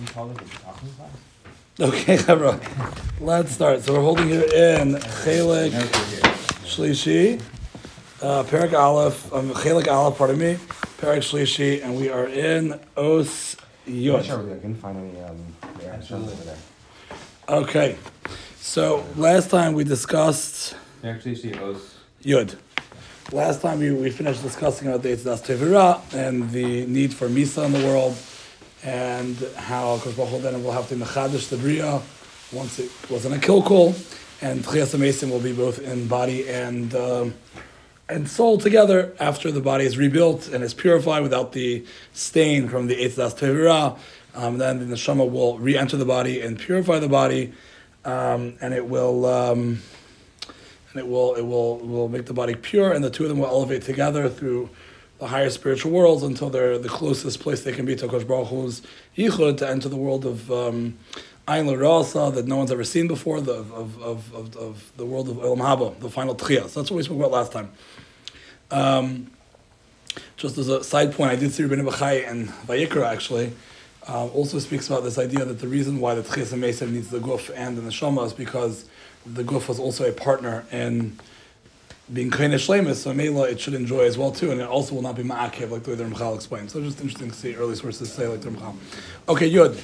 [0.00, 1.10] Can you call it a talking class?
[1.78, 3.20] Okay, Chevra.
[3.20, 3.82] Let's start.
[3.82, 5.72] So we're holding here in Chelik
[6.64, 7.42] Shlishi,
[8.22, 10.56] uh, Perak Aleph, um, Chelik Aleph, pardon me,
[10.96, 14.54] Perak Shlishi, and we are in Os I'm not sure Yod.
[14.54, 15.36] we can find any um,
[15.78, 16.56] reactions over there.
[17.50, 17.96] Okay,
[18.56, 21.98] so last time we discussed You actually see Os.
[22.24, 22.56] Yud.
[23.32, 27.66] Last time we, we finished discussing about the Eitzadas Tevira and the need for Misa
[27.66, 28.16] in the world
[28.82, 32.00] and how Kosh then will have to Mechadish the Bria
[32.52, 33.94] once it was in a kilkul
[34.42, 37.34] and Tchias Mason will be both in body and um,
[38.08, 42.88] and soul together after the body is rebuilt and is purified without the stain from
[42.88, 43.96] the Eitzadas Tevira.
[44.34, 47.52] Um, then the neshama will re-enter the body and purify the body,
[48.04, 49.82] um, and it will um,
[50.92, 53.38] and it will it will will make the body pure, and the two of them
[53.38, 54.70] will elevate together through
[55.20, 58.48] the higher spiritual worlds until they're the closest place they can be to Kosh Baruch
[58.48, 58.82] Hu's
[59.16, 60.98] yichud to enter the world of um,
[61.46, 65.28] Ayin Rasa that no one's ever seen before, the of, of, of, of the world
[65.28, 66.68] of Olam Haba, the final Tchiyah.
[66.70, 67.70] So that's what we spoke about last time.
[68.70, 69.30] Um,
[70.38, 73.52] just as a side point, I did see Rabbeinu Bachai and Vayikra actually.
[74.08, 77.08] Uh, also speaks about this idea that the reason why the Tchias and Mesev needs
[77.08, 78.86] the Guf and the Neshama is because
[79.26, 81.18] the Guf was also a partner in
[82.12, 85.02] being Kain Shlemis, so Mela it should enjoy as well too, and it also will
[85.02, 86.72] not be Ma'akev like the way the Ramchal explains.
[86.72, 88.74] So just interesting to see early sources say like the Ramchal.
[89.28, 89.74] Okay, Yud.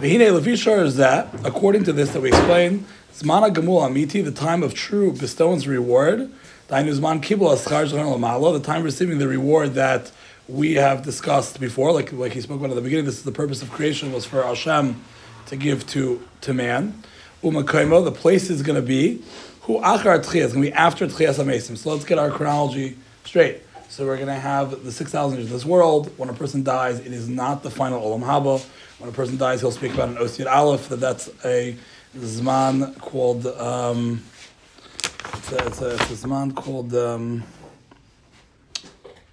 [0.00, 4.62] Vihine Levishar is that, according to this that we explained, Zmana Gamul Amiti, the time
[4.62, 6.30] of true bestowance reward,
[6.68, 10.12] Dainuzman Kibul the time receiving the reward that
[10.48, 13.32] we have discussed before, like like he spoke about at the beginning, this is the
[13.32, 15.02] purpose of creation was for Hashem
[15.46, 17.02] to give to to man.
[17.42, 19.22] Umakoimo, the place is going to be
[19.66, 21.76] who achar tchias, going to be after tchias amesim.
[21.76, 23.62] So let's get our chronology straight.
[23.88, 26.16] So we're going to have the six thousand years of this world.
[26.18, 28.64] When a person dies, it is not the final olam haba.
[28.98, 30.88] When a person dies, he'll speak about an osir aleph.
[30.88, 31.76] That that's a
[32.16, 33.46] zman called.
[33.46, 34.22] Um,
[35.34, 36.94] it's a, it's a, it's a zman called.
[36.94, 37.42] Um,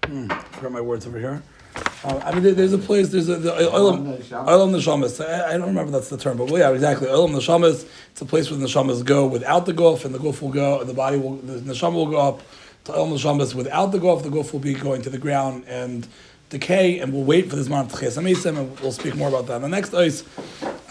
[0.05, 1.43] hmm, I forgot my words over here.
[1.75, 3.09] Uh, I mean, there, there's a place.
[3.09, 5.25] There's a the olam neshamas.
[5.25, 7.07] I, I don't remember that's the term, but well, yeah, exactly.
[7.07, 7.87] Olam neshamas.
[8.11, 10.81] It's a place where the neshamas go without the gulf, and the gulf will go,
[10.81, 12.41] and the body will, the neshama will go up
[12.85, 14.23] to olam neshamas without the gulf.
[14.23, 16.07] The gulf will be going to the ground and
[16.53, 19.61] decay, and we'll wait for this man of and we'll speak more about that in
[19.63, 20.23] the next ice.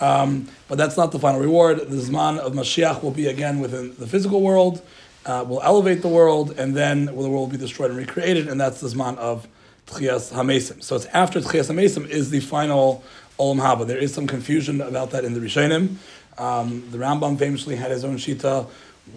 [0.00, 1.78] Um, but that's not the final reward.
[1.78, 4.82] The Zman of Mashiach will be again within the physical world,
[5.24, 8.60] uh, will elevate the world, and then the world will be destroyed and recreated, and
[8.60, 9.46] that's the Zman of
[9.86, 10.82] Tchias Hamesim.
[10.82, 13.02] So it's after Tchias Hamesim is the final
[13.38, 13.86] Olam Haba.
[13.86, 15.96] There is some confusion about that in the Rishonim.
[16.38, 18.68] Um, the Rambam famously had his own Shita.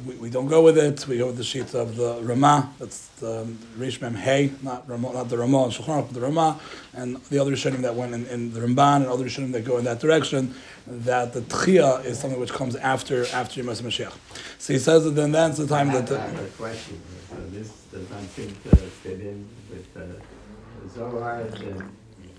[0.05, 1.07] We, we don't go with it.
[1.07, 2.73] We go with the Shita of the Ramah.
[2.79, 6.59] That's the Reish Mem Hey, not, Ramah, not the Ramah and Shulchan but the Ramah.
[6.93, 9.77] And the other Rishonim that went in, in the Ramban and other Rishonim that go
[9.77, 10.55] in that direction,
[10.87, 14.13] that the Tchia is something which comes after after Yom Mashiach.
[14.57, 16.09] So he says that then that's the time that...
[16.09, 17.01] have, I The, have a question.
[17.29, 20.19] So this does not seem to fit in with the
[20.95, 21.85] the Zohar, that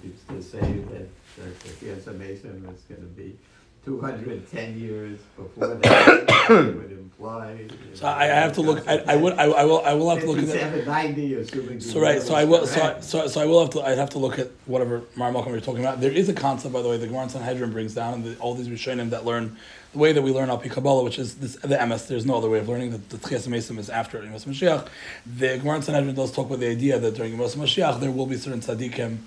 [0.04, 3.36] it's to say that the Fiesta Mason was be
[3.84, 7.66] two hundred and ten years before that, would imply.
[7.94, 8.86] so I, I have to look.
[8.88, 9.34] I, I would.
[9.34, 9.82] I, I will.
[9.84, 10.52] I will have to look at that.
[10.52, 11.80] Fifty-seven ninety, assuming.
[11.80, 13.82] So right, so I will, so I, so, so I will have to.
[13.82, 16.00] I'd have to look at whatever mareh makom you're talking about.
[16.00, 18.36] There is a concept, by the way, the Gemara in Sanhedrin brings down, and the,
[18.38, 19.56] all these Rishonim that learn
[19.92, 22.06] the way that we learn Alpi Kabbalah, which is this, the MS.
[22.06, 22.90] There's no other way of learning.
[22.90, 24.88] The, the Tchias Mesim is after Yom Mashiach.
[25.26, 28.26] The Gemara in Sanhedrin does talk about the idea that during Yom Mashiach there will
[28.26, 29.18] be certain tzaddikim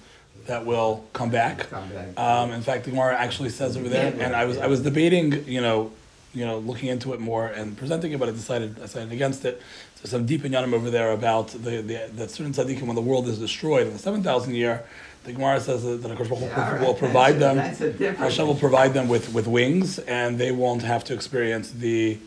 [0.46, 1.70] that will come back.
[1.70, 2.20] Come back.
[2.20, 5.48] Um, in fact, the Gemara actually says over there, and I was I was debating,
[5.48, 5.92] you know,
[6.34, 9.46] you know, looking into it more and presenting it, but I decided I decided against
[9.46, 9.62] it.
[9.98, 13.28] There's some deep inyanim over there about the, the that certain tzaddikim when the world
[13.28, 14.84] is destroyed in the seven thousand year.
[15.30, 17.58] The Gemara says that, that Baruch Hu Yeah, all right, will provide a- them.
[17.58, 17.92] That's a.
[18.14, 22.18] Hashem will provide them with, with wings, and they won't have to experience the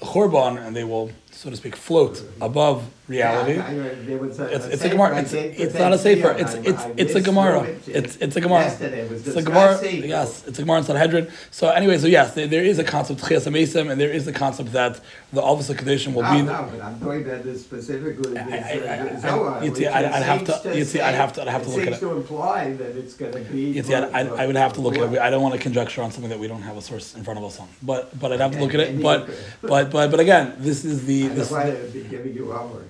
[0.00, 3.54] the chorban, and they will, so to speak, float above reality.
[3.54, 5.20] Yeah, I- I- there was a- It's, it's a Gemara.
[5.20, 6.32] It's, it's not a said sefer.
[6.42, 7.60] It's it's it's a Gemara.
[7.86, 8.62] It's it's a Gemara.
[8.64, 9.78] Yesterday, it was It's a Gemara.
[10.16, 11.28] Yes, it's a Gemara in Sanhedrin.
[11.52, 14.32] So anyway, so yes, there, there is a concept Chias Amesim, and there is the
[14.32, 15.00] concept that
[15.32, 16.42] the Office of Kadeshim will be.
[16.42, 18.36] no, but I'm talking about this specifically.
[18.36, 21.82] Uh, you'd see, I'd- have to- you'd see, I'd have to- I'd have to look
[21.82, 22.00] at It it.
[22.00, 23.60] seems to imply that it's gonna be.
[23.76, 25.18] You see, I, I, would have to look at it.
[25.20, 27.38] I don't want to conjecture on something that we don't have a source in front
[27.38, 27.68] of us on.
[27.82, 29.00] But but I'd have to look at it.
[29.00, 29.28] But
[29.62, 31.48] but but but again, this is the I this.
[31.50, 32.88] don't want be giving you homework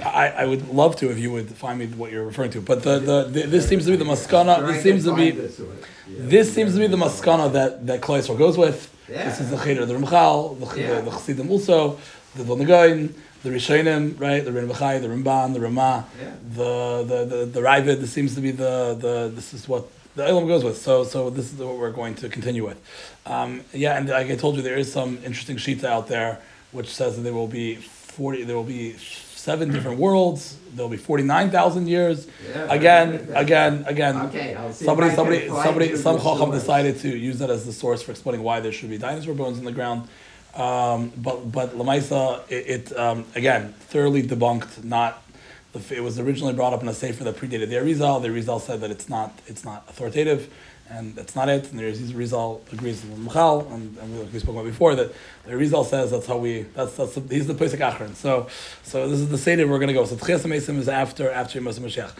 [0.00, 2.60] I, I would love to if you would find me what you're referring to.
[2.60, 4.66] But the, the, the this seems to be the maskana.
[4.66, 5.60] This seems to be this.
[5.60, 5.66] Yeah.
[6.18, 8.90] this seems to be the maskana that that Klal goes with.
[9.08, 9.28] Yeah.
[9.28, 10.94] This is the Cheder the Ramchal, the, Yeah.
[10.94, 11.98] the, the Chassidim also,
[12.34, 12.64] the Vilna
[13.42, 14.44] the Rishonim, right?
[14.44, 16.30] The Ren Bachai, the Ramban, the Ramah, Yeah.
[16.54, 18.00] the the the, the Ravid.
[18.00, 20.78] This seems to be the the this is what the Olam goes with.
[20.80, 22.78] So, so this is what we're going to continue with.
[23.26, 26.38] Um, yeah, and like I told you, there is some interesting shita out there
[26.72, 28.44] which says that there will be forty.
[28.44, 30.56] There will be seven different worlds.
[30.74, 32.26] There will be forty nine thousand years.
[32.48, 32.72] Yeah.
[32.72, 34.16] Again, again, again.
[34.26, 38.02] Okay, I'll see Somebody, somebody, somebody, some chacham decided to use that as the source
[38.02, 40.08] for explaining why there should be dinosaur bones in the ground.
[40.54, 44.84] Um, but but Lamaisa, it, it um, again thoroughly debunked.
[44.84, 45.22] Not
[45.72, 48.20] the, it was originally brought up in a sefer that predated the Arizal.
[48.20, 50.52] The Arizal said that it's not it's not authoritative,
[50.92, 51.70] and that's not it.
[51.70, 55.12] And there's the Arizal agrees with Michal, and, and we, we spoke about before that
[55.44, 58.14] the Arizal says that's how we that's that's he's the Pesach Achron.
[58.14, 58.48] So
[58.82, 60.04] so this is the seder we're going to go.
[60.04, 62.12] So Tchias Mesim is after after Yemos Mashiach.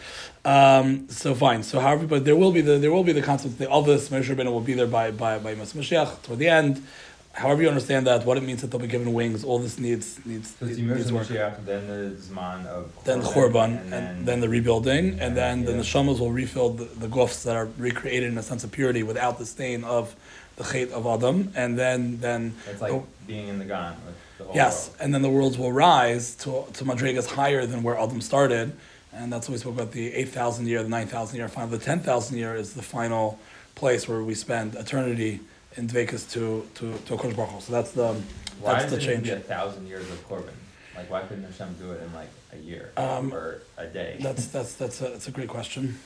[0.45, 1.63] Um, so fine.
[1.63, 4.33] So however, but there will be the there will be the concept the Elvis Moshe
[4.35, 6.83] Rabbeinu will be there by by by Yemos Mashiach toward the end.
[7.33, 10.23] However you understand that, what it means that they'll be given wings, all this needs
[10.23, 11.25] needs needs, needs work.
[11.27, 16.19] Mashiach, then the Zman of Then Churban, and, then the rebuilding, and then the neshamas
[16.19, 19.47] will refill the, the gufs that are recreated in a sense of purity without the
[19.47, 20.15] stain of
[20.57, 23.07] the chait of Adam, and then then It's like oh.
[23.25, 23.95] being in the Gan
[24.37, 24.97] the yes, world.
[25.01, 28.77] and then the worlds will rise to to madrigas higher than where Adam started,
[29.11, 31.79] and that's what we spoke about the eight thousand year, the nine thousand year, finally
[31.79, 33.39] the ten thousand year is the final
[33.73, 35.39] place where we spend eternity
[35.77, 37.61] in dvekas to to to Kodesh Baruch Hu.
[37.61, 38.13] So that's the
[38.61, 39.23] Why that's the change.
[39.23, 40.53] be a thousand years of Korban?
[40.95, 44.17] Like, why couldn't Hashem do it in like a year Um, or a day?
[44.21, 45.97] That's that's that's a, that's a great question.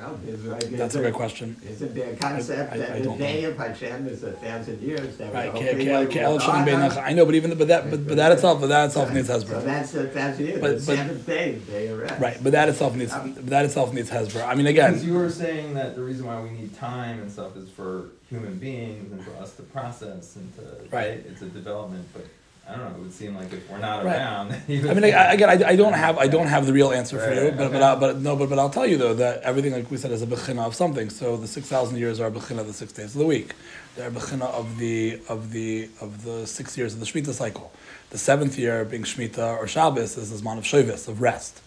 [0.00, 1.56] Well, there's, right, there's That's a great question.
[1.68, 4.80] Isn't there a concept I- I that the don't day of Hashem is a thousand
[4.80, 5.16] years?
[5.18, 6.80] That Right, was ke- okay ke- with- ke- with el shalom Adam?
[6.80, 9.26] beinach- I know, but even but that but, but that itself but that itself needs
[9.28, 9.64] So hesbara.
[9.64, 12.20] that's a thousand years, But- the but- seventh day, the day of rest.
[12.20, 14.46] Right, but that itself needs um, but that itself needs hesbara.
[14.46, 17.30] I mean, Because again, you were saying that the reason why we need time and
[17.30, 20.62] stuff is for human beings and for us to process and to
[20.96, 21.22] Right.
[21.28, 22.24] It's a development, but
[22.70, 22.96] I don't know.
[22.98, 24.16] It would seem like if we're not Right.
[24.16, 27.18] around, I mean, I, again, I, I don't have I don't have the real answer
[27.18, 27.82] for you, Right, but but.
[27.82, 30.22] I, but no, but but I'll tell you though that everything like we said is
[30.22, 31.10] a bechina of something.
[31.10, 33.54] So the six thousand years are a bechina of the six days of the week.
[33.96, 37.72] They're a bechina of the of the of the six years of the shmita cycle.
[38.10, 41.60] The seventh year being shmita or Shabbos is the zman of shovis of rest.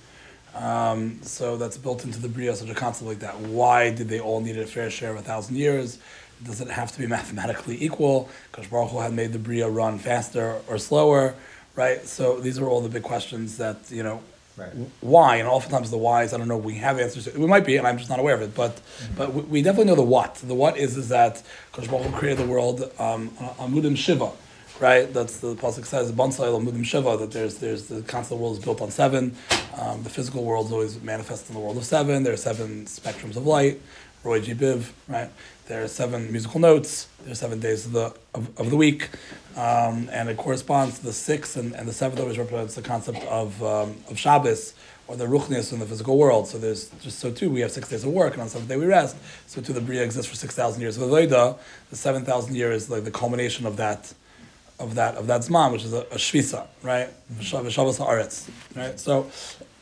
[0.55, 3.39] Um, so that's built into the bria, such a concept like that.
[3.39, 5.97] Why did they all need a fair share of a thousand years?
[6.43, 8.29] Does it have to be mathematically equal?
[8.51, 11.35] Because Baruch Hu had made the bria run faster or slower,
[11.75, 12.05] right?
[12.05, 14.21] So these are all the big questions that you know.
[14.55, 14.71] Right.
[15.01, 17.39] Why and oftentimes the whys I don't know we have answers to.
[17.39, 18.79] we might be and I'm just not aware of it but
[19.17, 21.41] but we, we definitely know the what the what is is that
[21.71, 23.31] Kosh Baruch Hu created the world um,
[23.95, 24.29] Shiva
[24.79, 25.11] right?
[25.13, 28.81] That's the pasuk says Bansai Mudim Shiva that there's there's the concept world is built
[28.81, 29.35] on seven.
[29.77, 32.23] Um, the physical world is always manifest in the world of seven.
[32.23, 33.81] There are seven spectrums of light.
[34.23, 34.53] Roy G.
[34.53, 35.29] Biv, right?
[35.67, 37.07] There are seven musical notes.
[37.23, 39.09] There are seven days of the of, of the week,
[39.55, 43.19] um, and it corresponds to the sixth and, and the seventh always represents the concept
[43.25, 44.73] of um, of Shabbos
[45.07, 46.47] or the ruchnius in the physical world.
[46.47, 48.69] So there's just so too we have six days of work and on the seventh
[48.69, 49.15] day we rest.
[49.47, 50.95] So too the bria exists for six thousand years.
[50.95, 51.55] So the Veda,
[51.89, 54.13] the seven thousand year is like the culmination of that
[54.79, 57.09] of that of that zman, which is a, a shvisa, right?
[57.39, 58.99] Shabbos haaretz, right?
[58.99, 59.29] So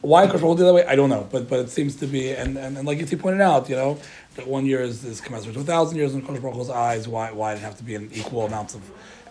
[0.01, 2.31] why Kosh will do that way, I don't know, but but it seems to be,
[2.31, 3.99] and and, and like Yitzhi pointed out, you know,
[4.35, 7.07] that one year is, is commensurate to a thousand years in Kosh Baruch eyes.
[7.07, 8.81] Why why it have to be an equal amounts of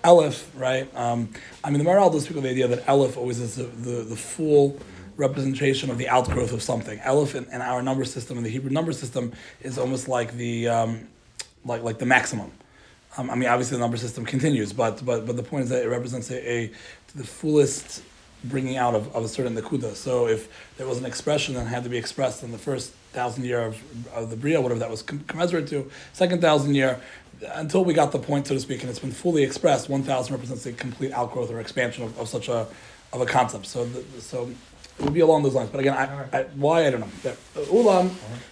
[0.04, 0.94] Aleph, right?
[0.96, 1.30] Um,
[1.62, 4.02] I mean, the Maharal does speak of the idea that Aleph always is the, the,
[4.02, 4.78] the full
[5.16, 6.98] representation of the outgrowth of something.
[7.04, 10.68] Aleph in, in our number system, in the Hebrew number system, is almost like the
[10.68, 11.08] um,
[11.64, 12.52] like like the maximum.
[13.18, 15.82] Um, I mean, obviously the number system continues, but but but the point is that
[15.82, 16.70] it represents a, a
[17.14, 18.02] the fullest
[18.44, 19.94] bringing out of, of a certain nakuda.
[19.94, 20.48] So if
[20.78, 23.82] there was an expression that had to be expressed in the first thousand year of,
[24.14, 27.00] of the bria, whatever that was commensurate to, second thousand year,
[27.54, 30.32] until we got the point, so to speak, and it's been fully expressed, one thousand
[30.34, 32.66] represents a complete outgrowth or expansion of, of such a
[33.12, 33.66] of a concept.
[33.66, 34.50] So the, so
[34.98, 35.70] it would be along those lines.
[35.70, 37.32] But again, I, I, why I don't know.
[37.56, 38.10] Ulam,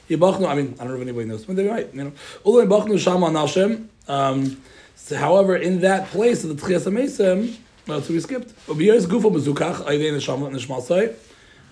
[0.09, 0.49] yibachnu.
[0.49, 1.93] I mean, I don't know if anybody knows, but they're right.
[1.93, 2.13] You know,
[2.45, 3.89] ulam yibachnu shama nashim.
[4.09, 4.63] Um,
[4.97, 8.55] so, however, in that place of the Tchias HaMesim, no, so we skipped.
[8.67, 11.15] Ubiyos gufo mezukach aydei neshama neshmasai.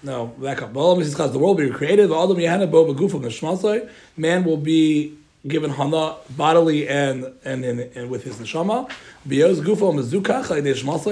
[0.07, 0.73] No, back up.
[0.73, 2.09] The world will be created.
[4.17, 8.89] Man will be given hana bodily and and in, and with his neshama.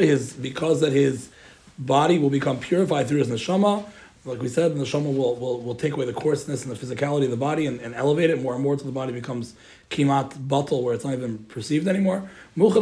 [0.01, 1.29] His because that his
[1.77, 3.85] body will become purified through his neshama.
[4.25, 7.25] Like we said, the neshama will, will, will take away the coarseness and the physicality
[7.25, 9.55] of the body and, and elevate it more and more until the body becomes
[9.91, 12.31] kimat batal, where it's not even perceived anymore.
[12.57, 12.73] And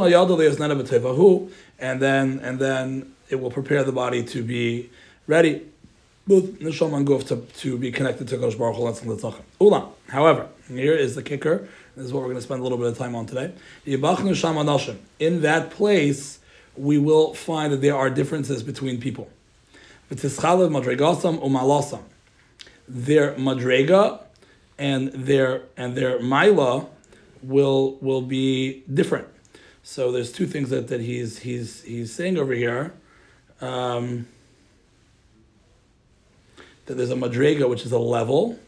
[2.02, 4.90] then and then it will prepare the body to be
[5.26, 5.62] ready,
[6.26, 9.42] both neshama and guf to, to be connected to Kodesh Baruch Hu and Tzachim.
[9.60, 9.90] Ulam.
[10.08, 11.68] However, here is the kicker.
[11.96, 13.52] This is what we're going to spend a little bit of time on today.
[13.86, 14.96] Yibachnu shama nashim.
[15.18, 16.38] In that place,
[16.76, 19.28] we will find that there are differences between people.
[20.10, 22.02] V'tischalev madregasam umalasam.
[22.88, 24.20] Their madrega
[24.78, 26.86] and their and their Mila
[27.42, 29.28] will will be different.
[29.82, 32.94] So there's two things that, that he's he's he's saying over here.
[33.60, 34.26] Um,
[36.86, 38.58] that there's a madrega, which is a level,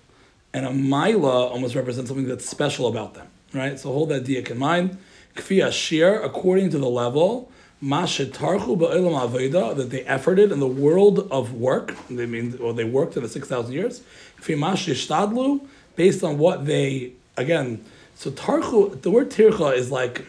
[0.53, 3.79] and a mila almost represents something that's special about them, right?
[3.79, 4.99] So hold that diak in mind.
[5.35, 7.51] Kfi ashir, according to the level,
[7.83, 11.95] mashetarchu ba'ilam aveda, that they efforted in the world of work.
[12.09, 14.03] They mean, or they worked in the six thousand years.
[14.41, 15.67] Kfi mashishtadlu,
[15.97, 17.85] based on what they again.
[18.15, 20.25] So tarchu, the word tircha is like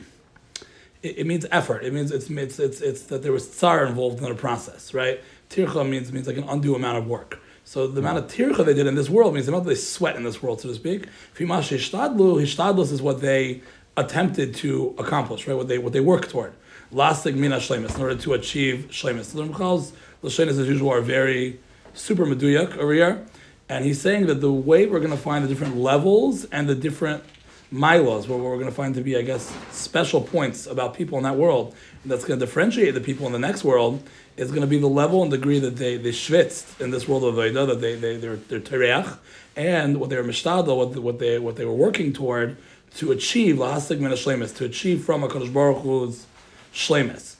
[1.04, 1.84] it, it means effort.
[1.84, 5.22] It means it's, it's it's it's that there was tsar involved in the process, right?
[5.52, 7.40] Tircha means means like an undue amount of work.
[7.68, 9.80] So the amount of tircha they did in this world means the amount that they
[9.80, 11.08] sweat in this world, so to speak.
[11.36, 13.62] Fimash hishtadlu, hishtadlus is what they
[13.98, 15.56] attempted to accomplish, right?
[15.58, 16.54] What they what they worked toward.
[16.94, 19.26] Lastig mina shlemis, in order to achieve shlemis.
[19.26, 19.94] So the Ramchal's
[20.24, 21.60] Lashenis as usual are very
[21.96, 23.26] super meduyak over here.
[23.68, 26.76] And he's saying that the way we're going to find the different levels and the
[26.76, 27.24] different
[27.72, 31.24] milos, where we're going to find to be, I guess, special points about people in
[31.24, 31.74] that world,
[32.06, 34.04] that's going to differentiate the people in the next world,
[34.38, 37.24] is going to be the level and degree that they, they schwitzed in this world
[37.24, 39.08] of Veda, that they, they, they're, they're tereach,
[39.56, 42.58] and what they were mishtadel, what, what, they, what they were working toward
[42.96, 46.26] to achieve, lahastig min shlemis, to achieve from a Kadosh Baruch Hu's
[46.74, 47.36] shlemis.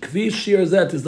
[0.00, 1.06] Kvi shir zet is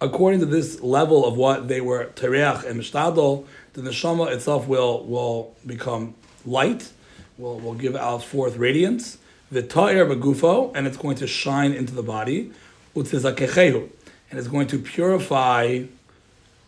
[0.00, 5.04] according to this level of what they were tereach and mishtadel, the neshama itself will,
[5.06, 6.14] will become
[6.44, 6.90] light,
[7.38, 9.18] will, will give out forth radiance,
[9.52, 12.50] the ta'ir bagufo, and it's going to shine into the body,
[12.96, 13.86] utzizakechehu,
[14.30, 15.84] and it's going to purify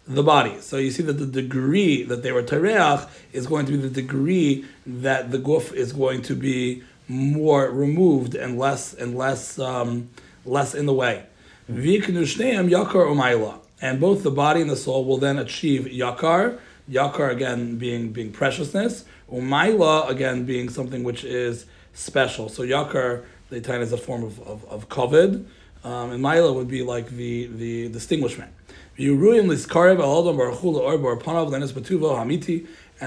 [0.06, 0.60] the body.
[0.60, 3.88] So you see that the degree that they were tereach is going to be the
[3.88, 10.10] degree that the guf is going to be more removed and less and less um,
[10.44, 11.24] less in the way.
[11.70, 16.58] Viknushneim yakar umayla, and both the body and the soul will then achieve yakar.
[16.90, 21.64] Yakar again being being preciousness, umayla again being something which is
[21.94, 22.48] special.
[22.48, 25.46] So yakar they tie is a form of of, of kovid,
[25.84, 28.52] um, and maila would be like the the distinguishment.
[28.96, 29.20] And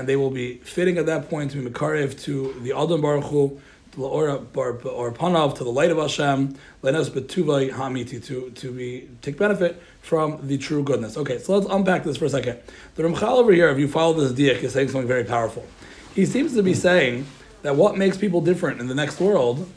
[0.05, 3.57] they will be fitting at that point to be mekarev to the adam baruch hu,
[3.97, 9.81] or panav to the light of Hashem, lenes betuva hamiti to to be take benefit
[10.01, 11.15] from the true goodness.
[11.15, 12.59] Okay, so let's unpack this for a second.
[12.95, 15.65] The Ramchal over here, if you follow this diak, is saying something very powerful.
[16.13, 17.25] He seems to be saying
[17.67, 19.69] that what makes people different in the next world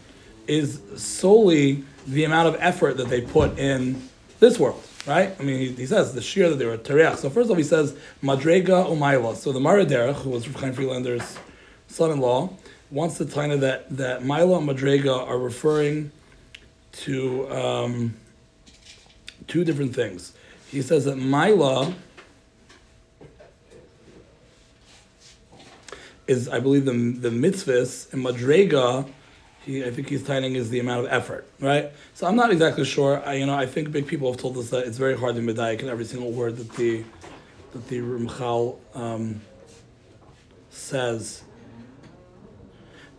[0.46, 4.00] is solely the amount of effort that they put in
[4.38, 5.34] this world, right?
[5.40, 7.16] I mean, he, he says the shear that they were tereach.
[7.16, 9.34] So first of all, he says madrega umayla.
[9.34, 11.36] So the Maraderech, who was Chaim Friedlander's
[11.88, 12.50] son-in-law,
[12.92, 16.12] wants to tell you that that Mila and madrega are referring
[16.92, 18.14] to um,
[19.48, 20.32] two different things.
[20.68, 21.92] He says that Mila
[26.30, 29.10] is, I believe, the the mitzvahs and madrega
[29.64, 31.92] he, I think he's timing is the amount of effort, right?
[32.14, 33.22] So I'm not exactly sure.
[33.26, 35.42] I, you know, I think big people have told us that it's very hard to
[35.42, 37.04] medayik in every single word that the
[37.72, 39.42] that the Ramchal um,
[40.70, 41.42] says.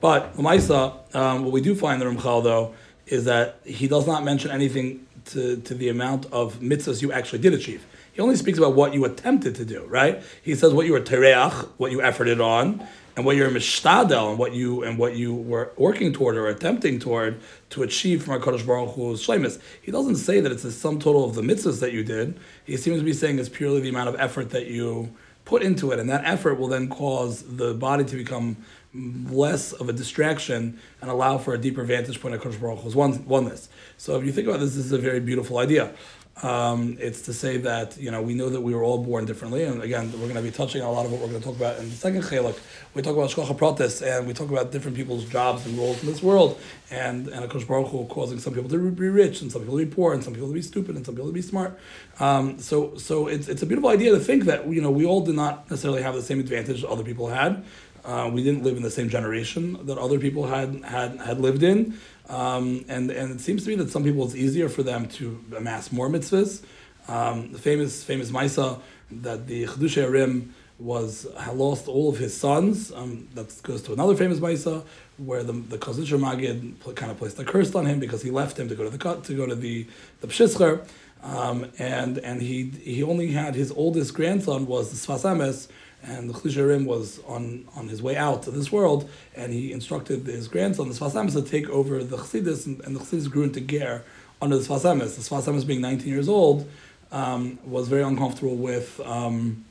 [0.02, 2.74] But Lamaisa, um, what we do find in the Ramchal though
[3.06, 7.40] is that he does not mention anything to, to the amount of mitzvahs you actually
[7.40, 7.86] did achieve.
[8.14, 10.22] He only speaks about what you attempted to do, right?
[10.42, 14.40] He says what you were tereach, what you efforted on, and what you're mishtadel and
[14.40, 17.40] what you and what you were working toward or attempting toward
[17.70, 19.60] to achieve from Hakadosh Baruch Hu's shlemis.
[19.82, 22.40] He doesn't say that it's the sum total of the mitzvahs that you did.
[22.66, 25.14] He seems to be saying it's purely the amount of effort that you
[25.46, 28.58] put into it, and that effort will then cause the body to become
[28.94, 32.96] less of a distraction and allow for a deeper vantage point of Hakadosh Baruch Hu's
[32.96, 33.70] one, oneness.
[34.02, 35.94] So if you think about this, this is a very beautiful idea.
[36.42, 39.64] Um, it's to say that you know we know that we were all born differently,
[39.66, 41.46] and again, we're going to be touching on a lot of what we're going to
[41.46, 42.58] talk about in the second chelak.
[42.96, 46.10] We talk about shkocha pratis, and we talk about different people's jobs and roles in
[46.10, 49.62] this world, and and Akash Baruch Hu causing some people to be rich, and some
[49.62, 51.44] people to be poor, and some people to be stupid, and some people to be
[51.44, 51.80] smart.
[52.20, 55.22] Um, so so it's it's a beautiful idea to think that you know we all
[55.22, 57.64] did not necessarily have the same advantage other people had.
[58.04, 61.64] Uh, we didn't live in the same generation that other people had had had lived
[61.64, 61.98] in.
[62.30, 65.44] Um, and and it seems to me that some people it's easier for them to
[65.56, 66.64] amass more mitzvahs.
[67.08, 68.80] Um, the famous famous Maisa
[69.12, 72.92] that the Chidushei HaRim was lost all of his sons.
[72.92, 74.84] Um, that goes to another famous Maisa
[75.18, 78.58] where the the Chazisher Magid kind of placed a curse on him because he left
[78.58, 79.88] him to go to the to go to the
[80.22, 80.86] the Pshischer.
[81.24, 85.68] Um, and and he he only had his oldest grandson was the Sfas Emes,
[86.04, 90.26] and the Chlisharim was on, on his way out to this world, and he instructed
[90.26, 93.44] his grandson, the Sfas Emes, to take over the Chassidus, and, and the Chassidus grew
[93.44, 94.04] into Ger
[94.42, 95.16] under the Sfas Emes.
[95.16, 96.70] The Sfas Emes, being 19 years old,
[97.12, 99.66] um, was very uncomfortable with um,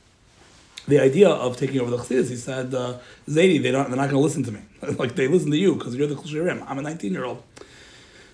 [0.87, 2.97] the idea of taking over the Chassidus, he said, uh,
[3.27, 4.61] Zaidi, they don't, they're not going to listen to me.
[4.97, 6.63] like they listen to you because you're the Chashirim.
[6.67, 7.43] I'm a 19 year old.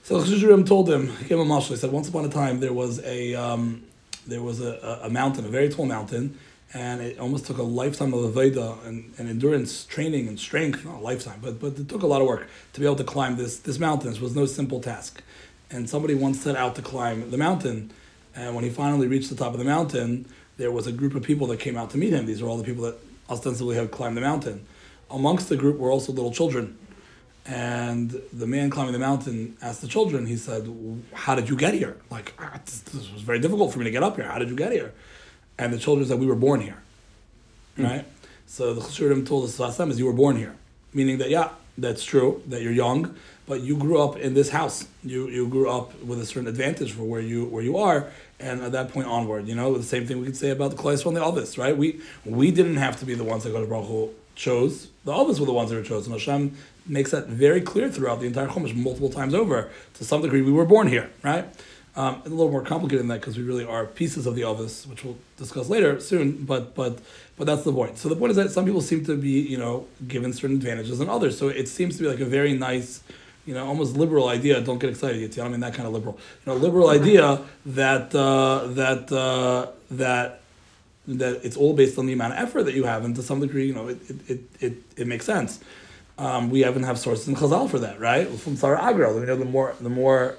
[0.04, 1.70] So the Chashirim told him, he gave him a mashal.
[1.70, 3.84] He said, once upon a time there was a um,
[4.26, 6.38] there was a, a, a mountain, a very tall mountain,
[6.74, 10.96] and it almost took a lifetime of Aveda and, and endurance training and strength, not
[10.96, 13.38] a lifetime, but but it took a lot of work to be able to climb
[13.38, 14.10] this this mountain.
[14.10, 15.24] This was no simple task.
[15.70, 17.92] And somebody once set out to climb the mountain,
[18.36, 20.26] and when he finally reached the top of the mountain,
[20.58, 22.26] there was a group of people that came out to meet him.
[22.26, 22.98] These are all the people that
[23.30, 24.66] ostensibly had climbed the mountain.
[25.10, 26.78] Amongst the group were also little children.
[27.46, 30.68] And the man climbing the mountain asked the children, he said,
[31.14, 31.98] How did you get here?
[32.10, 34.26] Like, "Ah, this, this was very difficult for me to get up here.
[34.26, 34.94] How did you get here?
[35.60, 36.78] And the children said, We were born here.
[37.76, 37.84] Hmm.
[37.84, 38.06] Right?
[38.46, 40.56] So the Chashurim told us last time is you were born here.
[40.94, 44.88] Meaning that, yeah, that's true, that you're young, but you grew up in this house.
[45.04, 48.62] You you grew up with a certain advantage for where you where you are, and
[48.62, 51.08] at that point onward, you know, the same thing we could say about the cholesterol
[51.08, 51.76] and the Elvis, right?
[51.78, 54.90] We we didn't have to be the ones that Baruch Hu chose.
[55.06, 56.12] The Elvis were the ones that were chosen.
[56.14, 59.70] Hashem makes that very clear throughout the entire Chumash multiple times over.
[59.96, 61.46] To some degree, we were born here, right?
[61.98, 64.42] Um, it's a little more complicated than that because we really are pieces of the
[64.42, 66.46] Elvis, which we'll discuss later soon.
[66.46, 67.00] But but
[67.38, 67.98] but that's the point.
[67.98, 71.00] So the point is that some people seem to be you know given certain advantages
[71.00, 71.40] than others.
[71.40, 73.02] So it seems to be like a very nice,
[73.48, 74.62] you know, almost liberal idea.
[74.62, 75.40] Don't get excited, Yitzhak.
[75.40, 76.20] I don't mean that kind of liberal.
[76.46, 80.42] You know, liberal idea that uh, that uh, that
[81.08, 83.40] that it's all based on the amount of effort that you have, and to some
[83.40, 85.62] degree, you know, it it it, it, makes sense.
[86.20, 88.28] Um, we even have sources in Chazal for that, right?
[88.28, 90.36] From Sarah Agra, we know the more the more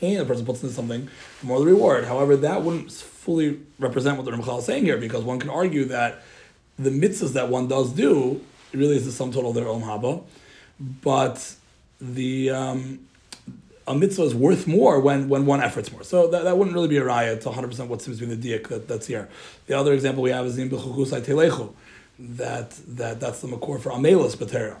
[0.00, 1.08] pain a person puts into something,
[1.40, 2.04] the more the reward.
[2.04, 5.84] However, that wouldn't fully represent what the Ramchal is saying here, because one can argue
[5.86, 6.22] that
[6.78, 8.40] the mitzvahs that one does do
[8.72, 10.22] really is the sum total of their own haba,
[10.78, 11.54] but
[12.00, 13.00] the um,
[13.88, 16.04] a mitzvah is worth more when, when one efforts more.
[16.04, 18.58] So that, that wouldn't really be a raya to 100% what seems to be the
[18.58, 19.28] diak that, that's here.
[19.66, 21.72] The other example we have is in Bechukusai Telechu,
[22.18, 24.76] that, that that's the makor for Amelis Batera.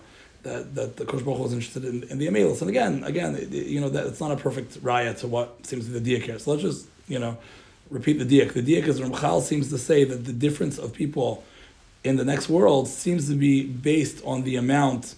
[0.48, 2.60] That, that the Kosh Baruch is interested in, in the Amelis.
[2.60, 5.90] And again, again, you know, that it's not a perfect raya to what seems to
[5.92, 6.38] be the diak here.
[6.38, 7.36] So let's just, you know,
[7.90, 8.52] repeat the diak.
[8.54, 11.44] The diak is Ramchal seems to say that the difference of people
[12.04, 15.14] in the next world seems to be based on the amount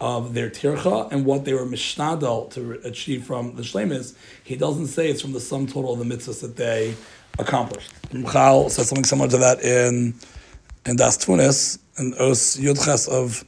[0.00, 4.14] of their tircha and what they were mishnadal to achieve from the shlemis.
[4.44, 6.94] He doesn't say it's from the sum total of the mitzvahs that they
[7.38, 7.92] accomplished.
[8.12, 10.14] Michal says something similar to that in
[10.86, 13.44] in Daas Tevunos, and Os Yudches of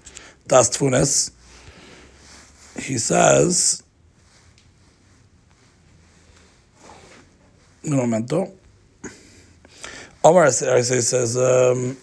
[0.50, 1.30] Daas Tevunos.
[2.74, 3.84] He says,
[7.84, 8.52] un momento.
[10.24, 11.96] Omar says, um,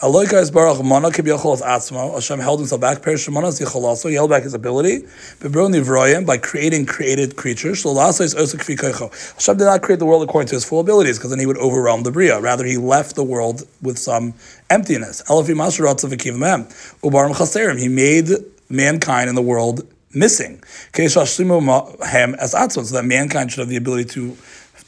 [0.00, 0.26] Ze aklal.
[0.26, 2.14] Aloika is baruch mana kibiyachol as atzmo.
[2.14, 3.02] Hashem held himself back.
[3.02, 4.08] Perish shemana zichol also.
[4.08, 5.00] He held back his ability.
[5.40, 7.82] Bebro nivroyim by creating created creatures.
[7.82, 9.34] So lasa is osa kfi.
[9.34, 11.58] Hashem did not create the world according to his full abilities because then he would
[11.58, 12.40] overwhelm the bria.
[12.40, 14.34] Rather, he left the world with some
[14.70, 15.22] emptiness.
[15.28, 16.64] Elafi masharatza v'kiv mem.
[17.02, 17.78] Ubarim chaserim.
[17.78, 18.28] He made
[18.68, 20.62] mankind in the world missing.
[20.94, 24.36] So that mankind should have the ability to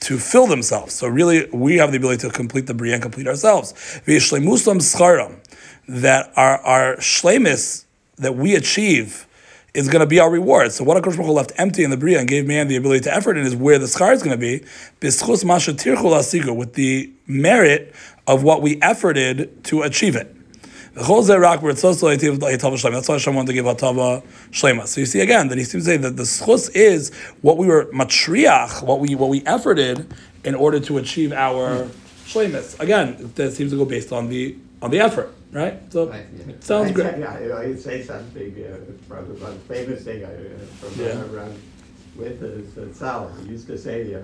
[0.00, 0.94] to fill themselves.
[0.94, 3.72] So really, we have the ability to complete the bria and complete ourselves.
[4.06, 5.38] V'yishleimusam scharam,
[5.88, 7.84] that our our shlemis
[8.16, 9.26] that we achieve
[9.72, 10.72] is going to be our reward.
[10.72, 13.14] So what Hakadosh Baruch left empty in the bria and gave man the ability to
[13.14, 14.64] effort in is where the schar is going to be.
[15.00, 15.72] B'schus masha
[16.54, 17.94] with the merit
[18.26, 20.34] of what we efforted to achieve it.
[20.94, 21.16] That's why
[23.14, 24.86] Hashem wanted to give Hatava Shlema.
[24.86, 27.66] So you see again that he seems to say that the schus is what we
[27.66, 30.06] were matriach, what we what we efforted
[30.44, 31.86] in order to achieve our
[32.26, 32.78] shlemas.
[32.80, 35.74] Again, that seems to go based on the on the effort, right?
[35.92, 36.54] So Right, yeah.
[36.60, 37.06] sounds I great.
[37.14, 38.76] said- I, I say something uh,
[39.06, 40.30] from the one famous thing I, uh,
[40.80, 41.22] from Yeah.
[41.36, 41.54] around
[42.16, 43.30] with is uh, Sal.
[43.42, 44.22] He used to say, uh, uh,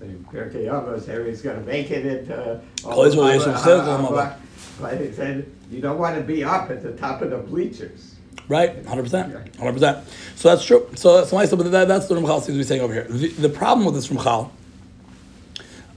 [0.00, 2.60] say, Pirkei Avos, Harry's going to make it into.
[2.84, 4.36] all Kol Yisrael the- Yeshu uh, Chesed uh, L'Mama.
[4.80, 8.16] But he said, you don't want to be up at the top of the bleachers.
[8.48, 10.06] Right, hundred percent, hundred percent.
[10.36, 10.88] So that's true.
[10.94, 11.30] So that's.
[11.30, 13.04] So but that, that's what Ramchal seems to be saying over here.
[13.04, 14.50] The, the problem with this Ramchal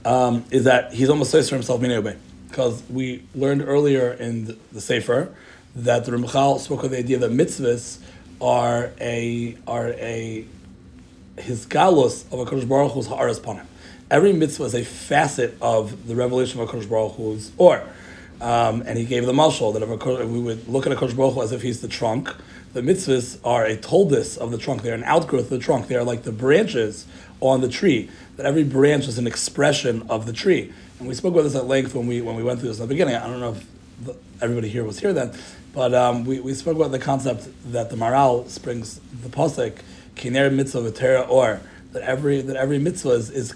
[0.04, 2.16] um, is that he's almost says for himself minei
[2.48, 5.32] because we learned earlier in the, the Sefer
[5.76, 8.00] that the Ramchal spoke of the idea that mitzvahs
[8.40, 10.44] are a are a
[11.38, 13.66] his galus of Hakadosh Baruch Hu's haaras panim.
[14.10, 17.84] Every mitzvah is a facet of the revelation of a Hakadosh Baruch Hu's or.
[18.40, 21.34] Um, and he gave the mashal that if, a, we would look at Hakadosh Baruch
[21.34, 22.34] Hu as if he's the trunk.
[22.72, 24.82] The mitzvahs are a toldus of the trunk.
[24.82, 25.88] They're an outgrowth of the trunk.
[25.88, 27.06] They are like the branches
[27.40, 28.08] on the tree.
[28.36, 30.72] That every branch is an expression of the tree.
[30.98, 32.84] And we spoke about this at length when we when we went through this in
[32.84, 33.16] the beginning.
[33.16, 33.66] I don't know if
[34.04, 35.32] the, everybody here was here then,
[35.74, 39.78] but um, we, we spoke about the concept that the Maral springs the pasuk
[40.14, 41.60] kiner mitzvah v'tera or
[41.92, 43.52] that every that every mitzvah is is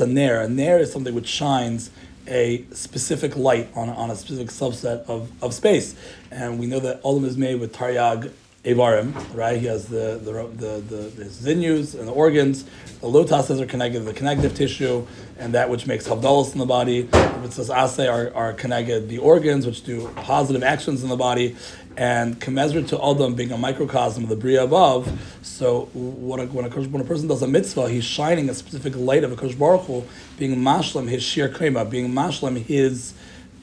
[0.00, 0.40] a ner.
[0.40, 1.90] A ner is something which shines
[2.26, 5.94] a specific light on, on a specific subset of, of space.
[6.30, 8.32] And we know that Olam is made with Taryag
[8.64, 9.60] Evarim, right?
[9.60, 12.64] He has the the the, the, the and the organs.
[13.00, 15.06] The lotuses are connected to the connective tissue,
[15.38, 17.02] and that which makes havdalos in the body.
[17.02, 21.56] The mitzvahs asay are, are connected the organs, which do positive actions in the body,
[21.96, 25.10] and commensurate to Adam being a microcosm of the bria above.
[25.42, 28.96] So when a, when a, when a person does a mitzvah, he's shining a specific
[28.96, 30.04] light of a Kosh Baruch Hu,
[30.38, 33.14] being mashlim his shir kema, being mashlim his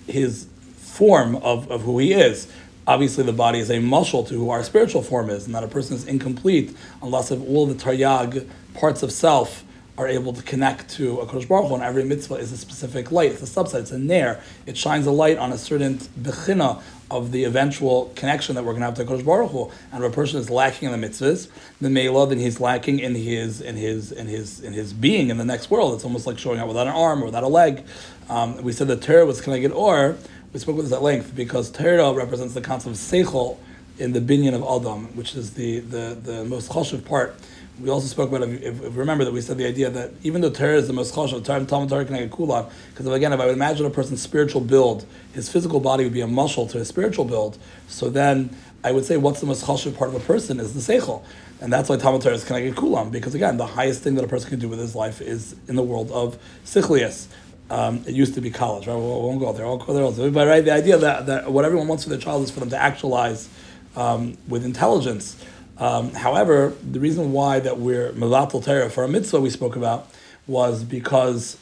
[0.08, 2.52] his form of, of who he is
[2.88, 5.68] obviously the body is a muscle to who our spiritual form is, and that a
[5.68, 9.64] person is incomplete unless of all the taryag parts of self
[9.98, 13.12] are able to connect to a Kodesh Baruch Hu, and every mitzvah is a specific
[13.12, 13.32] light.
[13.32, 13.82] It's a subset.
[13.82, 14.42] It's a nair.
[14.66, 18.82] It shines a light on a certain bechina of the eventual connection that we're going
[18.82, 19.70] to have to Kodesh Baruch Hu.
[19.92, 21.50] And if a person is lacking in the mitzvahs,
[21.82, 25.38] the mela, then he's lacking in his in his in his in his being in
[25.38, 25.94] the next world.
[25.94, 27.84] It's almost like showing up without an arm or without a leg.
[28.30, 30.16] Um, we said the Torah was connected or
[30.54, 33.58] we spoke with this at length because Torah represents the concept of seichel
[34.00, 37.36] in the binyan of Adam, which is the, the, the most choshev part.
[37.80, 40.50] We also spoke about, if, if, remember that we said the idea that even though
[40.50, 43.46] Torah is the most choshev, Torah Talmud Torah can get kulan, because again, if I
[43.46, 46.88] would imagine a person's spiritual build, his physical body would be a muscle to his
[46.88, 47.58] spiritual build,
[47.88, 50.94] so then I would say what's the most choshev part of a person is the
[50.94, 51.24] seichel.
[51.60, 54.28] And that's why Talmud Torah is connected kulam, because again, the highest thing that a
[54.28, 57.28] person can do with his life is in the world of sichlius.
[57.70, 58.96] Um, it used to be college, right?
[58.96, 59.66] We won't go there.
[59.66, 60.30] I'll go there also.
[60.30, 62.70] But right, the idea that, that what everyone wants for their child is for them
[62.72, 63.48] to actualize
[63.96, 65.42] um, with intelligence.
[65.82, 70.08] Um, however, the reason why that we're mevatel Torah for a mitzvah we spoke about
[70.46, 71.58] was because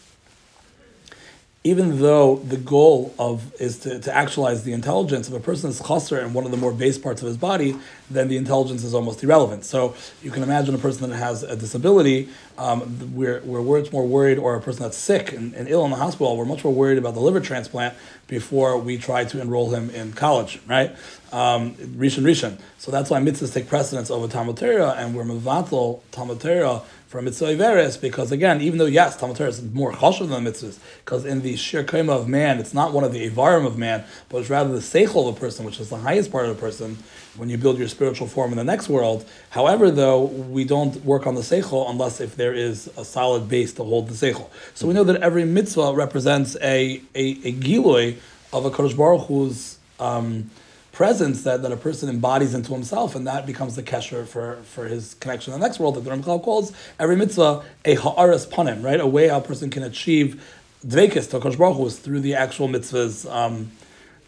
[1.62, 5.82] even though the goal of is to, to actualize the intelligence, if a person is
[5.86, 7.76] chaser in one of the more base parts of his body,
[8.10, 9.66] then the intelligence is almost irrelevant.
[9.66, 9.94] So
[10.24, 14.38] you can imagine a person that has a disability, um, we're, we're much more worried,
[14.38, 16.98] or a person that's sick and, and, ill in the hospital, we're much more worried
[16.98, 17.94] about the liver transplant
[18.28, 20.96] before we try to enroll him in college, right?
[21.34, 22.58] Um, Rishon Rishon.
[22.78, 27.24] So that's why mitzvahs take precedence over Talmud Torah, and we're mevatel Talmud Torah for
[27.24, 31.42] mitzvah because again, even though yes, Talmud Torah is more chashuv than mitzvahs, because in
[31.42, 34.50] the shir kema of man, it's not one of the ivarim of man, but it's
[34.52, 37.00] rather the seichel of a person, which is the highest part of a person.
[37.36, 41.26] When you build your spiritual form in the next world, however, though we don't work
[41.26, 44.48] on the seichel unless if there is a solid base to hold the seichel.
[44.76, 48.18] So we know that every mitzvah represents a a, a giloi
[48.54, 49.80] of a Kodesh Baruch Hu's.
[50.00, 50.52] Um,
[51.00, 54.86] presence that, that a person embodies into himself, and that becomes the kesher for, for
[54.86, 58.84] his connection to the next world that the Ramchal calls every mitzvah a ha'aras panim,
[58.84, 59.00] right?
[59.00, 60.44] A way how a person can achieve
[60.86, 63.72] dvekis to Baruch is through the actual mitzvahs um,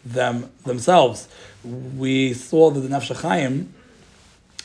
[0.06, 1.28] them themselves.
[1.62, 3.66] We saw that the Nefesh HaChaim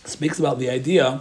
[0.05, 1.19] speaks about the idea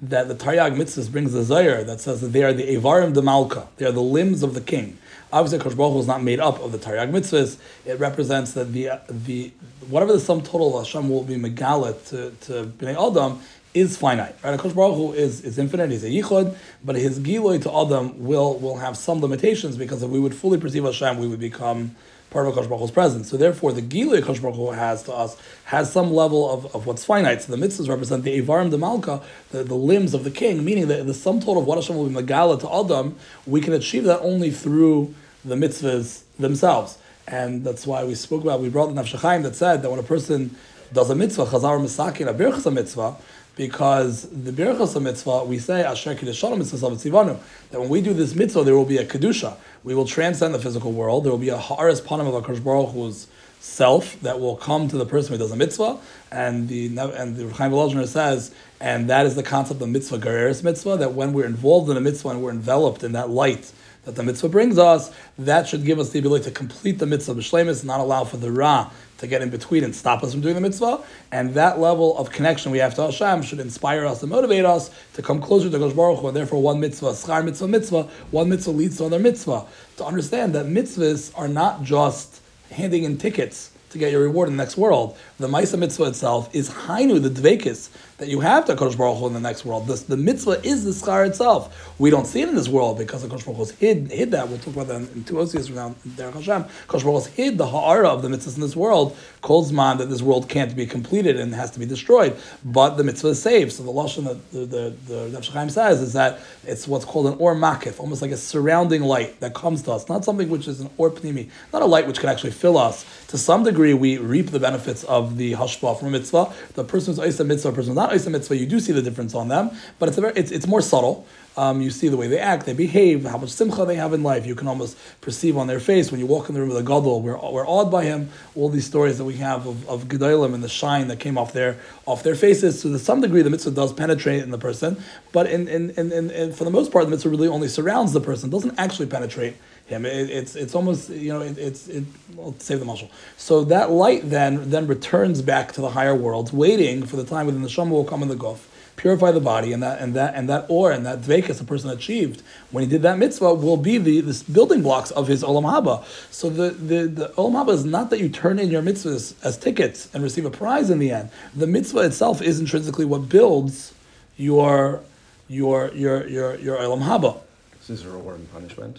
[0.00, 3.22] that the Taryag mitzvahs brings the Zohar that says that they are the Evarim de
[3.22, 4.98] Malka, they are the limbs of the king.
[5.32, 7.58] Obviously, Kosh Baruch Hu is not made up of the Taryag mitzvahs.
[7.84, 9.52] It represents that the the
[9.88, 13.40] whatever the sum total of Hashem will be megalit to, to Bnei Adam
[13.74, 14.36] is finite.
[14.42, 14.58] Right?
[14.58, 18.58] Kosh Baruch Hu is, is infinite, he's a yichud, but his giloi to Adam will,
[18.58, 21.94] will have some limitations because if we would fully perceive Hashem, we would become
[22.30, 23.30] part of Kosh Baruch presence.
[23.30, 27.04] So therefore, the giloi Kosh Baruch has to us has some level of, of what's
[27.04, 27.42] finite.
[27.42, 30.88] So the mitzvahs represent the Evarim de Malka, the, the limbs of the king, meaning
[30.88, 34.04] that the sum total of what Hashem will be megala to Adam, we can achieve
[34.04, 35.14] that only through
[35.44, 36.98] the mitzvahs themselves.
[37.26, 40.00] And that's why we spoke about, we brought the Nefesh HaChaim that said that when
[40.00, 40.56] a person
[40.92, 43.16] does a mitzvah, chazar misakin, a birchas mitzvah,
[43.56, 48.64] because the birchas mitzvah, we say, asher kiddushanim mitzvah that when we do this mitzvah,
[48.64, 49.56] there will be a kedusha.
[49.84, 51.24] We will transcend the physical world.
[51.24, 53.28] There will be a ha'aras panim of HaKadosh Baruch Hu's
[53.60, 55.98] self that will come to the person who does a mitzvah.
[56.30, 60.62] And the and the Chaim Volozhiner says, and that is the concept of mitzvah, gereris
[60.62, 63.72] mitzvah, that when we're involved in a mitzvah and we're enveloped in that light,
[64.04, 67.34] that the mitzvah brings us, that should give us the ability to complete the mitzvah
[67.34, 70.54] b'shlemis, not allow for the ra to get in between and stop us from doing
[70.54, 71.02] the mitzvah.
[71.30, 74.90] And that level of connection we have to Hashem should inspire us and motivate us
[75.14, 76.28] to come closer to Kosh Baruch Hu.
[76.28, 79.66] And therefore, one mitzvah, schar mitzvah, mitzvah, one mitzvah leads to another mitzvah.
[79.98, 84.56] To understand that mitzvahs are not just handing in tickets to get your reward in
[84.56, 85.16] the next world.
[85.38, 89.28] The Maisa mitzvah itself is Hainu, the Dvekis, that you have to Kodesh Baruch Hu
[89.28, 89.86] in the next world.
[89.86, 91.94] This, the mitzvah is the schar itself.
[92.00, 94.48] We don't see it in this world because the Kodesh Baruch Hu hid, hid that.
[94.48, 96.64] We'll talk about that in two Osias from now, Derech Hashem.
[96.88, 100.06] Kodesh Baruch Hu hid the ha'ara of the mitzvahs in this world, calls man that
[100.06, 103.72] this world can't be completed and has to be destroyed, but the mitzvah is saved.
[103.72, 107.28] So the Lashon that the, the, the, the Chaim says is that it's what's called
[107.28, 110.66] an or makif, almost like a surrounding light that comes to us, not something which
[110.66, 113.06] is an or pnimi, not a light which can actually fill us.
[113.28, 116.52] To some degree, we reap the benefits of the hashpah from a mitzvah.
[116.74, 119.02] The person who's Isa mitzvah, the person who's not Isa mitzvah, you do see the
[119.02, 121.26] difference on them, but it's, very, it's, it's more subtle.
[121.56, 124.22] Um, you see the way they act, they behave, how much simcha they have in
[124.22, 124.46] life.
[124.46, 126.84] You can almost perceive on their face when you walk in the room with a
[126.84, 127.20] gadol.
[127.20, 128.30] We're, we're awed by him.
[128.54, 131.52] All these stories that we have of, of gedolim and the shine that came off
[131.52, 132.80] their off their faces.
[132.80, 136.12] So to some degree, the mitzvah does penetrate in the person, but in, in, in,
[136.12, 138.50] in, in for the most part, the mitzvah really only surrounds the person.
[138.50, 139.56] doesn't actually penetrate
[139.88, 140.04] him.
[140.06, 142.04] It, it's it's almost you know it, it's it.
[142.34, 143.10] Well, save the muscle.
[143.36, 147.46] So that light then then returns back to the higher worlds, waiting for the time
[147.46, 148.60] when the neshama will come in the guf
[148.98, 151.88] purify the body, and that and that and that or and that dvekas the person
[151.88, 155.62] achieved when he did that mitzvah will be the this building blocks of his olam
[155.62, 156.04] haba.
[156.30, 159.56] So the the, the olam haba is not that you turn in your mitzvahs as
[159.56, 161.30] tickets and receive a prize in the end.
[161.54, 163.94] The mitzvah itself is intrinsically what builds
[164.36, 165.00] your
[165.46, 167.40] your your your your olam haba.
[167.78, 168.98] This is a reward and punishment.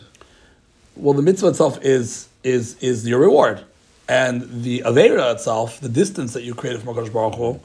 [1.00, 3.64] Well, the mitzvah itself is is is your reward,
[4.10, 7.60] and the avera itself, the distance that you created from Hakadosh Baruch Hu,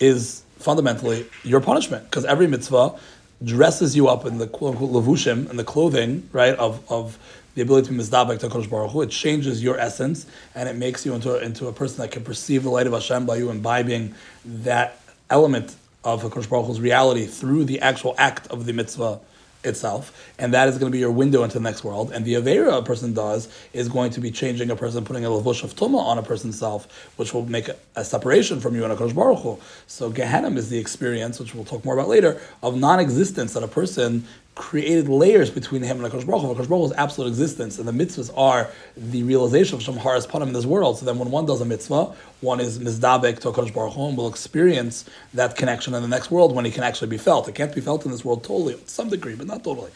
[0.00, 2.98] is fundamentally your punishment because every mitzvah
[3.44, 7.18] dresses you up in the levushim and the clothing right of of
[7.56, 9.02] the ability to be mizdabek to Hakadosh Baruch Hu.
[9.02, 12.24] It changes your essence and it makes you into a, into a person that can
[12.24, 14.14] perceive the light of Hashem by you imbibing
[14.46, 19.20] that element of Hakadosh Baruch Hu's reality through the actual act of the mitzvah
[19.64, 22.10] itself, and that is going to be your window into the next world.
[22.12, 25.28] And the avera a person does is going to be changing a person, putting a
[25.28, 28.84] lavush of tuma on a person's self, which will make a, a separation from you
[28.84, 29.58] and Hakadosh Baruch Hu.
[29.86, 33.68] So Gehenna is the experience, which we'll talk more about later, of non-existence that a
[33.68, 36.54] person created layers between him and HaKadosh Baruch Hu.
[36.54, 40.52] Baruch Hu's absolute existence, and the mitzvahs are the realization of Shem Haras Panim in
[40.52, 40.98] this world.
[40.98, 44.16] So then when one does a mitzvah, one is mizdabek to HaKadosh Baruch Hu and
[44.16, 47.48] will experience that connection in the next world when it can actually be felt.
[47.48, 49.90] It can't be felt in this world totally, to some degree, but not totally.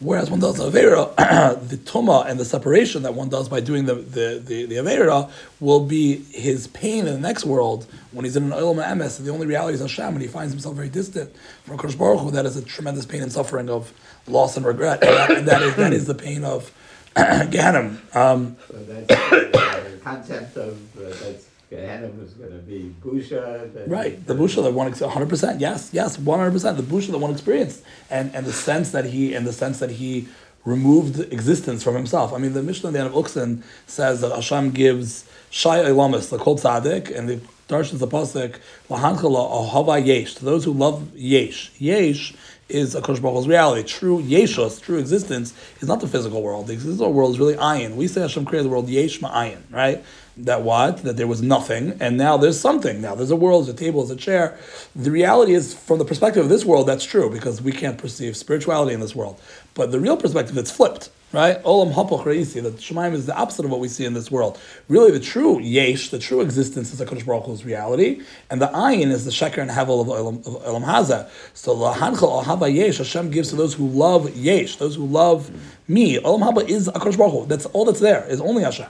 [0.00, 1.14] Whereas one does Avera,
[1.68, 5.30] the Tuma and the separation that one does by doing the, the, the, the Avera
[5.60, 9.30] will be his pain in the next world when he's in an Emes, and the
[9.30, 11.30] only reality is Hashem, and he finds himself very distant
[11.64, 13.92] from Kodesh Baruch Hu, that is a tremendous pain and suffering of
[14.26, 15.02] loss and regret.
[15.04, 16.72] And that, and that, is, that is the pain of
[17.14, 18.00] Ganem.
[18.14, 23.88] Um, So that's the concept of, uh, that's, Gehenna is gonna be Busha.
[23.88, 26.76] Right, the busha that one hundred percent, yes, yes, one hundred percent.
[26.76, 29.90] The busha that one experienced, and and the sense that he and the sense that
[29.90, 30.26] he
[30.64, 32.32] removed existence from himself.
[32.32, 36.28] I mean, the Mishnah at the end of Uksin says that Hashem gives shay ilamis
[36.28, 41.16] the kol tzaddik, and the darshans the pasuk lahanchala ahava yesh to those who love
[41.16, 41.70] yesh.
[41.78, 42.34] Yesh
[42.68, 43.88] is a Kodesh Baruch reality.
[43.88, 46.66] True yeshus, true existence, is not the physical world.
[46.66, 47.96] The physical world is really ayin.
[47.96, 50.04] We say Hashem created the world yesh ma'ayin, right?
[50.44, 51.02] That what?
[51.02, 53.00] That there was nothing, and now there's something.
[53.00, 54.56] Now there's a world, there's a table, there's a chair.
[54.96, 58.36] The reality is, from the perspective of this world, that's true because we can't perceive
[58.36, 59.40] spirituality in this world.
[59.74, 61.62] But the real perspective, it's flipped, right?
[61.64, 62.62] Olam hapoch reisi.
[62.62, 64.58] The Shemaim is the opposite of what we see in this world.
[64.88, 69.10] Really, the true yesh, the true existence, is Hakadosh Baruch Hu's reality, and the ayin
[69.10, 71.28] is the sheker and hevel of Olam, of Olam Haza.
[71.54, 75.50] So lahanchal ahava yesh, Hashem gives to those who love yesh, those who love
[75.86, 76.18] me.
[76.18, 77.46] Olam haba is Hakadosh Baruch Hu.
[77.46, 78.24] That's all that's there.
[78.28, 78.88] Is only Hashem.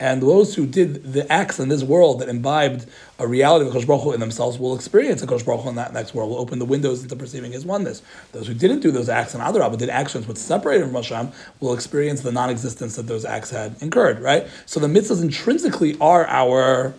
[0.00, 2.86] And those who did the acts in this world that imbibed
[3.18, 6.30] a reality of Hu in themselves will experience Baruch Hu in that next world.
[6.30, 8.02] Will open the windows into perceiving His oneness.
[8.32, 11.32] Those who didn't do those acts in and Adarabah did actions which separated from Hashem
[11.60, 14.20] will experience the non-existence that those acts had incurred.
[14.20, 14.46] Right.
[14.66, 16.94] So the mitzvahs intrinsically are our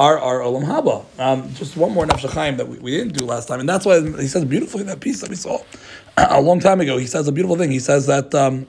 [0.00, 1.04] are our olam haba.
[1.20, 4.00] Um, just one more nefesh that we, we didn't do last time, and that's why
[4.00, 5.62] he says beautifully that piece that we saw
[6.16, 6.96] a long time ago.
[6.96, 7.70] He says a beautiful thing.
[7.70, 8.34] He says that.
[8.34, 8.66] Um,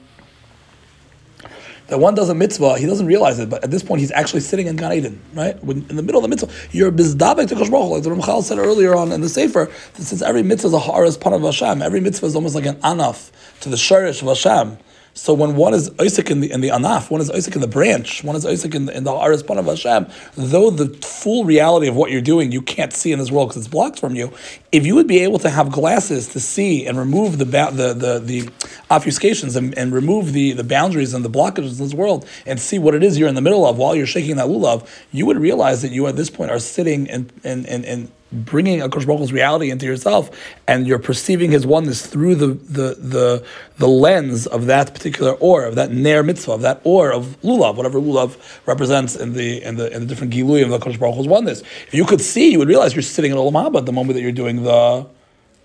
[1.88, 4.40] that one does a mitzvah, he doesn't realize it, but at this point he's actually
[4.40, 5.62] sitting in Gan Eden, right?
[5.64, 8.58] When, in the middle of the mitzvah, you're bizdabek to Kosh like the Ramchal said
[8.58, 11.82] earlier on in the Sefer, that since every mitzvah is a haras pan of Hashem,
[11.82, 14.78] every mitzvah is almost like an anaf to the shirish of Hashem.
[15.14, 17.66] So when one is Isaac in the in the anaf, one is Isaac in the
[17.66, 19.12] branch, one is Isaac in the, in the
[19.46, 23.18] pan of Hashem, though the full reality of what you're doing you can't see in
[23.18, 24.32] this world because it's blocked from you,
[24.72, 27.92] if you would be able to have glasses to see and remove the ba- the
[27.92, 28.42] the, the
[28.90, 32.78] obfuscations and, and remove the, the boundaries and the blockages in this world and see
[32.78, 35.38] what it is you're in the middle of while you're shaking that lulav, you would
[35.38, 39.30] realize that you at this point are sitting and and and, and bringing a Baruch
[39.30, 40.30] reality into yourself,
[40.66, 43.46] and you're perceiving His oneness through the the the,
[43.78, 47.76] the lens of that particular or of that ner mitzvah, of that or of lulav,
[47.76, 51.28] whatever lulav represents in the in the in the different giluyim of the Baruch Hu's
[51.28, 51.60] oneness.
[51.60, 54.14] If you could see, you would realize you're sitting in Olam Haba at the moment
[54.14, 55.06] that you're doing the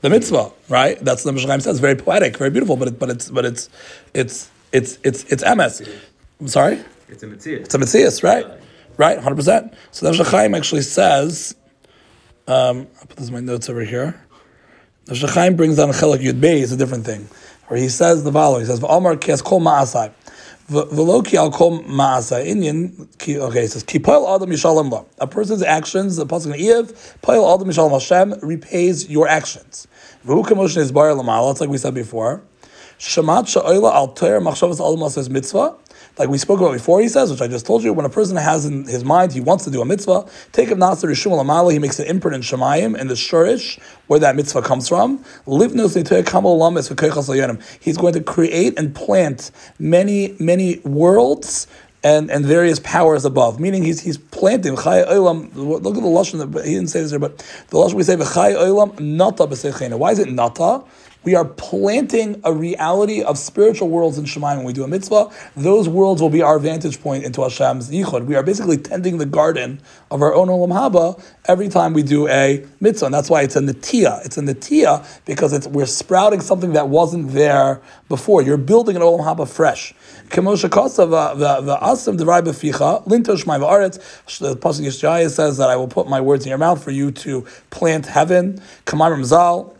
[0.01, 0.99] the mitzvah, right?
[0.99, 1.79] That's what the Mishraim says.
[1.79, 3.69] Very poetic, very beautiful, but it, but it's but it's
[4.13, 5.87] it's it's it's it's MS.
[6.39, 6.83] I'm sorry.
[7.09, 7.61] It's a mitzvah.
[7.61, 8.45] It's a Matthias, right?
[8.97, 9.73] Right, 100%.
[9.91, 11.55] So the Chaim actually says,
[12.47, 14.19] um, I'll put this in my notes over here.
[15.05, 17.29] The Chaim brings down a Chelik Yud Bey, is a different thing,
[17.67, 18.61] where he says the following.
[18.61, 20.11] He says, V'omar kes kol ma'asai.
[20.69, 23.07] V'lo ki al kol ma'asa inyan.
[23.17, 25.05] ki- Okay, he says ki poil adam yishalom lo.
[25.19, 29.87] A person's actions, the pasuk in Eiv, poil adam yishalom Hashem repays your actions.
[30.25, 31.51] V'hu kamoshne is bar lamala.
[31.51, 32.41] It's like we said before.
[32.99, 35.73] Shamat sha'oila al ter machshavas adam says mitzvah.
[36.17, 38.37] Like we spoke about before, he says, which I just told you, when a person
[38.37, 41.71] has in his mind he wants to do a mitzvah, take him nasir rishum lamala,
[41.71, 45.23] he makes an imprint in shemayim in the shurish where that mitzvah comes from.
[47.79, 51.67] He's going to create and plant many many worlds
[52.03, 53.59] and, and various powers above.
[53.59, 54.75] Meaning he's he's planting.
[54.75, 56.51] Look at the lashon.
[56.51, 57.37] that- He didn't say this here, but
[57.69, 59.97] the lashon we say v'chay olam nata b'seichena.
[59.97, 60.83] Why is it nata?
[61.27, 65.29] We are planting a reality of spiritual worlds in Shemayim when we do a mitzvah.
[65.57, 68.27] Those worlds will be our vantage point into Hashem's yichud.
[68.27, 72.29] We are basically tending the garden of our own olam haba every time we do
[72.29, 74.25] a mitzvah, and that's why it's a netiya.
[74.25, 78.41] It's a netiya because it's we're sprouting something that wasn't there before.
[78.41, 79.93] You're building an olam haba fresh.
[80.29, 83.43] The asim lintosh
[84.55, 87.45] pasuk Yeshaya says that I will put my words in your mouth for you to
[87.69, 88.61] plant heaven.
[88.85, 89.76] Kamar Ramzal.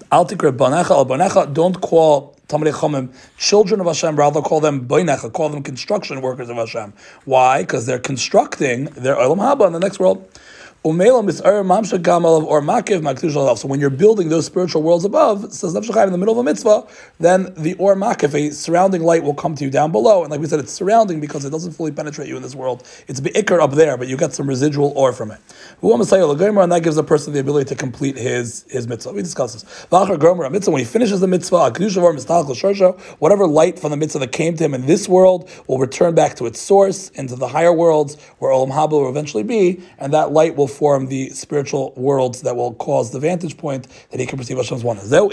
[0.00, 4.16] Don't call Talmidei children of Hashem.
[4.16, 5.32] Rather call them boinecha.
[5.32, 6.92] Call them construction workers of Hashem.
[7.24, 7.62] Why?
[7.62, 10.28] Because they're constructing their olam haba in the next world.
[10.84, 13.58] Mamsha gamal or makiv.
[13.58, 16.42] So when you're building those spiritual worlds above, says Nefesh in the middle of a
[16.42, 16.88] mitzvah,
[17.20, 20.22] then the or makiv, a surrounding light, will come to you down below.
[20.22, 22.82] And like we said, it's surrounding because it doesn't fully penetrate you in this world.
[23.06, 25.38] It's beikar up there, but you get some residual or from it.
[25.82, 26.02] And
[26.72, 29.12] that gives a person the ability to complete his his mitzvah.
[29.12, 29.86] We discussed this.
[29.92, 31.70] Mitzvah when he finishes the mitzvah,
[33.18, 36.34] whatever light from the mitzvah that came to him in this world will return back
[36.36, 40.32] to its source into the higher worlds where olam haba will eventually be, and that
[40.32, 44.38] light will form the spiritual worlds that will cause the vantage point that he can
[44.38, 45.08] perceive Hashem's oneness.
[45.10, 45.24] The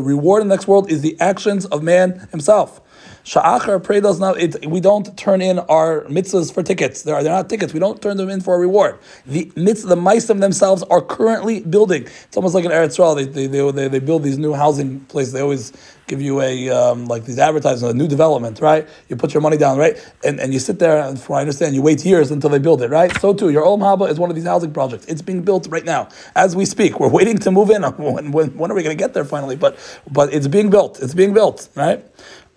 [0.00, 2.80] reward in the next world is the actions of man himself.
[3.28, 4.40] Sha'achar does not.
[4.40, 7.02] It, we don't turn in our mitzvahs for tickets.
[7.02, 7.74] They're, they're not tickets.
[7.74, 8.98] We don't turn them in for a reward.
[9.26, 12.04] The mitzvah, the meisim themselves are currently building.
[12.04, 13.16] It's almost like in Eretz Yisrael.
[13.16, 15.34] They, they, they, they, they build these new housing places.
[15.34, 15.74] They always
[16.06, 18.88] give you a um, like these advertisements, a new development, right?
[19.10, 19.96] You put your money down, right?
[20.24, 22.80] And and you sit there, and from I understand, you wait years until they build
[22.80, 23.14] it, right?
[23.20, 25.04] So too, your Olam Haba is one of these housing projects.
[25.04, 26.98] It's being built right now as we speak.
[26.98, 27.82] We're waiting to move in.
[27.98, 29.56] When, when, when are we going to get there finally?
[29.56, 29.76] But
[30.10, 31.00] but it's being built.
[31.02, 32.02] It's being built, right?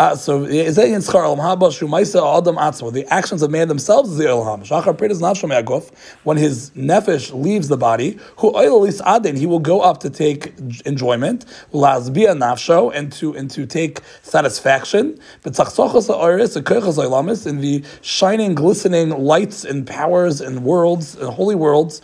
[0.01, 1.71] Uh, so Zay in Schar Olam Haba
[2.39, 2.91] Adam Atzma.
[2.91, 5.91] the actions of man themselves is the olam haba.
[6.23, 8.17] When his nefesh leaves the body,
[9.37, 10.53] he will go up to take
[10.87, 15.19] enjoyment, lasbia nafsho, and to and to take satisfaction.
[15.43, 15.59] But
[17.45, 22.01] in the shining, glistening lights and powers and worlds and holy worlds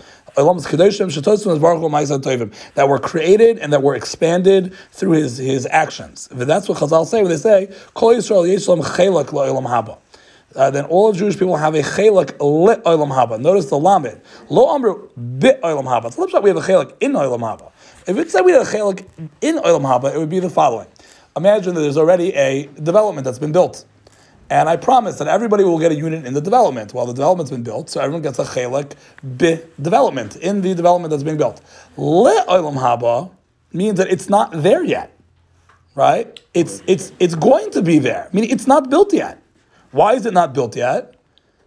[2.76, 6.30] that were created and that were expanded through his, his actions.
[6.32, 9.98] That's what Chazal say when they say, Kol Yisrael Yisrael chelak haba.
[10.56, 13.40] Uh, then all Jewish people have a chelak le olam haba.
[13.40, 14.22] Notice the lamed.
[14.50, 16.14] Lo amru bit olam haba.
[16.14, 17.72] So let's we have a chelak in olam haba.
[18.08, 19.06] If it said we had a chelak
[19.42, 20.88] in olam haba, it would be the following.
[21.36, 23.86] Imagine that there's already a development that's been built.
[24.50, 27.52] And I promise that everybody will get a unit in the development while the development's
[27.52, 27.90] been built.
[27.90, 31.62] So everyone gets a chelak bi development in the development that's being built.
[31.98, 33.32] Le haba
[33.74, 35.12] means that it's not there yet,
[35.96, 36.40] right?
[36.54, 38.30] It's it's it's going to be there.
[38.32, 39.42] Meaning it's not built yet.
[39.92, 41.16] Why is it not built yet?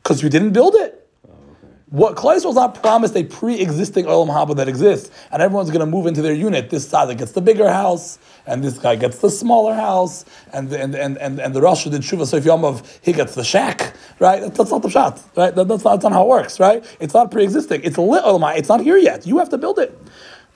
[0.03, 1.00] Because you didn't build it.
[1.91, 5.87] What Klai was not promised a pre-existing olam haba that exists, and everyone's going to
[5.87, 6.71] move into their unit.
[6.71, 10.95] This side gets the bigger house, and this guy gets the smaller house, and and
[10.95, 14.41] and and, and the Rosh did Shuva Sof Yomov, he gets the shack, right?
[14.41, 15.53] That, that's not the shot, right?
[15.53, 16.85] That, that's, not, that's not how it works, right?
[17.01, 17.81] It's not pre-existing.
[17.83, 18.57] It's a lit olam.
[18.57, 19.27] It's not here yet.
[19.27, 19.99] You have to build it.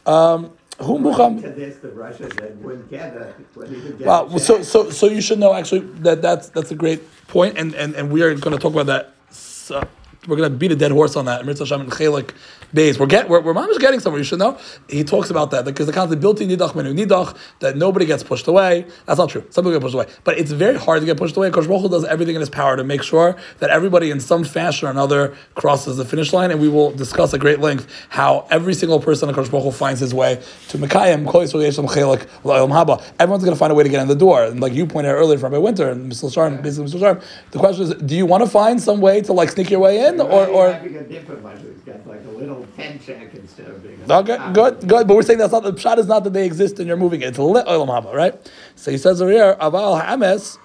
[0.06, 3.12] Um, who mucham- Convince the Russians that wouldn't get
[3.56, 7.02] wouldn't even Well, so so so you should know actually that that's that's a great
[7.26, 9.14] point, and and, and we are going to talk about that.
[9.30, 9.82] So,
[10.26, 11.44] we're going to beat a dead horse on that.
[11.44, 12.30] Mitzvah Hashem and Chelik
[12.74, 12.98] Beis.
[12.98, 14.20] We're get we're, we're mamish getting somewhere.
[14.20, 14.58] You should know.
[14.88, 18.22] He talks about that because the concept built in nidach menu nidach that nobody gets
[18.22, 18.86] pushed away.
[19.06, 19.44] That's not true.
[19.50, 21.48] Some people get pushed away, but it's very hard to get pushed away.
[21.48, 24.88] Because Baruch does everything in his power to make sure that everybody in some fashion
[24.88, 26.50] or another crosses the finish line.
[26.50, 30.14] And we will discuss at great length how every single person in Hu finds his
[30.14, 33.02] way to Mekayim Kol Yisrael Yeshem Chelik Haba.
[33.18, 34.44] Everyone's going to find a way to get in the door.
[34.44, 36.32] And like you pointed out earlier from Rabbi Winter and Mr.
[36.32, 37.00] Sharm, basically Mr.
[37.00, 39.80] Sharm, the question is, do you want to find some way to like sneak your
[39.80, 43.34] way in, or or Having a different one, who's got like a little pen check
[43.34, 44.00] instead of being.
[44.08, 45.06] Okay, good, good.
[45.06, 47.20] But we're saying that's not the pshat is not that they exist and you're moving
[47.22, 47.28] it.
[47.28, 48.34] It's lit olam haba, right?
[48.76, 50.58] So he says over here, aval hames.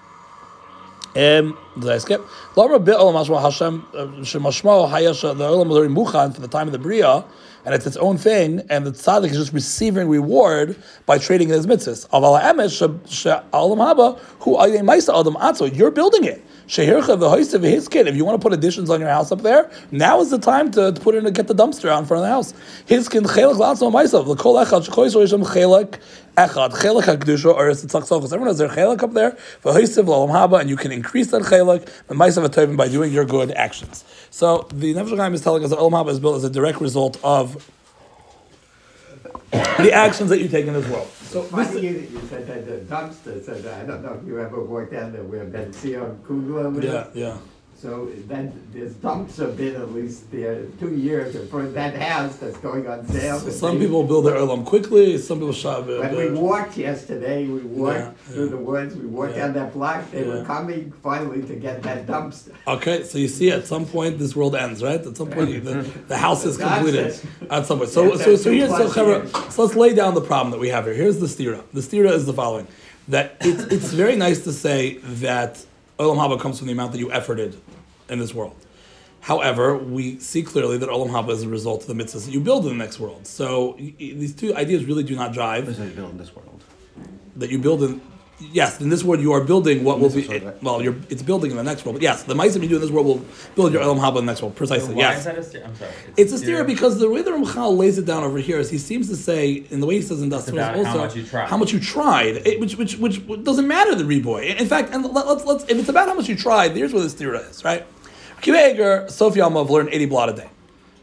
[1.16, 2.20] Um, Did I skip?
[2.54, 6.78] Lamra bi'ol mashma Hashem uh, shemashmo hayasha the olam muchan for the time of the
[6.78, 7.24] bria,
[7.64, 11.54] and it's its own thing, and the tzaddik is just receiving reward by trading in
[11.54, 12.08] his mitzvahs.
[12.08, 15.74] Aval emes she'olam haba ma'isa adam atzo.
[15.76, 16.44] You're building it.
[16.66, 18.06] Shehircha v'hoisav his kid.
[18.06, 20.70] If you want to put additions on your house up there, now is the time
[20.72, 22.54] to, put in to get the dumpster out in front of the house.
[22.86, 24.24] His kid chelak latzma ma'isa.
[24.24, 26.00] L'kol echad shechois oisham chelak
[26.36, 27.94] echad chelak hakdusha or is it.
[27.94, 29.36] Everyone has their chelak up there.
[29.62, 34.04] V'hoisav l'olam haba, and you can increase that chelak v'tovim by doing your good actions.
[34.30, 36.80] So the Nefesh Chaim is telling us that olam haba is built as a direct
[36.80, 37.70] result of
[39.50, 41.08] the actions that you take in this world.
[41.08, 44.26] So this, Funny you, you said that the dumpster, so that, I don't know if
[44.26, 46.86] you ever walked down there where Ben Zion Kugler lives.
[46.86, 47.36] yeah, yeah.
[47.80, 52.86] So then this dumpster been at least there two years for that house that's going
[52.86, 53.38] on sale.
[53.40, 55.16] So some day- people build their olam quickly.
[55.16, 55.98] Some people shop it.
[55.98, 58.50] When we walked yesterday, we walked Yeah, through yeah.
[58.50, 59.46] the woods, we walked Yeah.
[59.46, 62.52] down that block, they were coming finally to get that dumpster.
[62.68, 65.00] Okay, so you see, at some point, this world ends, right?
[65.10, 67.18] At some point, the, the house is completed.
[67.48, 68.88] At some point, so so so two here's so,
[69.48, 70.94] so let's lay down the problem that we have here.
[70.94, 71.62] Here's the stira.
[71.72, 72.66] The stira is the following:
[73.08, 75.64] that it's it's very nice to say that
[75.98, 77.54] olam haba comes from the amount that you efforted
[78.10, 78.56] in this world.
[79.22, 82.40] However, we see clearly that olam haba is a result of the mitzvahs that you
[82.40, 83.26] build in the next world.
[83.26, 85.60] So y- y- these two ideas really do not jive.
[85.66, 86.46] What is it built in this world?
[87.36, 88.00] that you build in.
[88.52, 90.22] Yes, in this world you are building what will be.
[90.22, 91.96] is what I- well, you're it's building in the next world.
[91.96, 93.22] But yes, the mice that you do in this world will
[93.54, 94.56] build your Olam Haba in the next world.
[94.56, 94.94] Precisely.
[94.94, 95.18] Why yes.
[95.18, 95.64] is that a steer?
[95.66, 95.90] I'm sorry.
[96.16, 98.78] It's a steer because the way the Ramchal lays it down over here is he
[98.78, 101.48] seems to say, in the way he says in Daas also, how much you tried.
[101.50, 104.56] how much you tried, it, which, which which doesn't matter the reboy.
[104.58, 107.02] In fact, and let, let's let's if it's about how much you tried, here's where
[107.02, 107.86] the steer is, right?
[108.40, 110.48] Kiva Eger, Sophie Alma have learned 80 blot a day.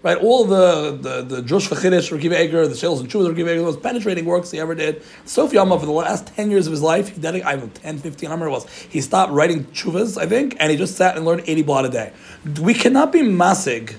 [0.04, 3.40] Right, all the the the Josh Vachidish for Kiva Eger, the Shales and Chuvas for
[3.40, 5.04] Eger, the most penetrating works he ever did.
[5.26, 7.82] Sophie Alma, for the last 10 years of his life, he dedicated, I don't know,
[7.82, 8.70] 10, 15, I remember it was.
[8.70, 11.90] He stopped writing Chuvas, I think, and he just sat and learned 80 blot a
[11.90, 12.14] day.
[12.62, 13.96] We cannot be masig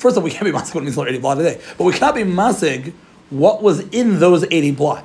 [0.00, 1.42] First of all, we can't be masig what it means to learn 80 blot a
[1.42, 2.94] day, but we cannot be masig
[3.28, 5.04] what was in those 80 blot.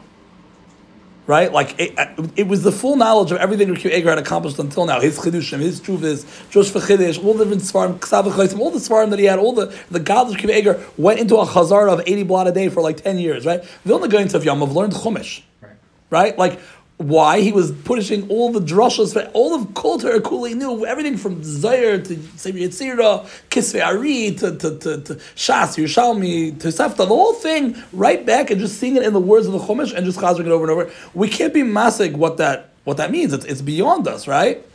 [1.28, 1.52] Right?
[1.52, 4.86] Like, it, uh, it was the full knowledge of everything Rav Eger had accomplished until
[4.86, 5.00] now.
[5.00, 9.18] His chidushim, his chuvas, Josh Vachidish, all the different svarim, ksav all the svarim that
[9.18, 12.48] he had, all the, the godless Rav Eger went into a chazar of 80 blot
[12.48, 13.64] a day for like 10 years, right?
[13.86, 15.72] The only going to Yom learned chumash Right.
[16.12, 16.38] right?
[16.38, 16.60] Like
[16.98, 20.20] why he was pushing all the drushes, for all of Kol Torah
[20.56, 26.58] knew everything from Zaire to Sefer Yetzira, Kisvei Ari to, to, to, to Shas, Yerushalmi,
[26.60, 29.52] to Sefta, the whole thing right back and just seeing it in the words of
[29.54, 30.92] the Chumash and just chazing it over and over.
[31.14, 33.34] We can't be massig what that what that means.
[33.34, 34.66] It's, it's beyond us, right?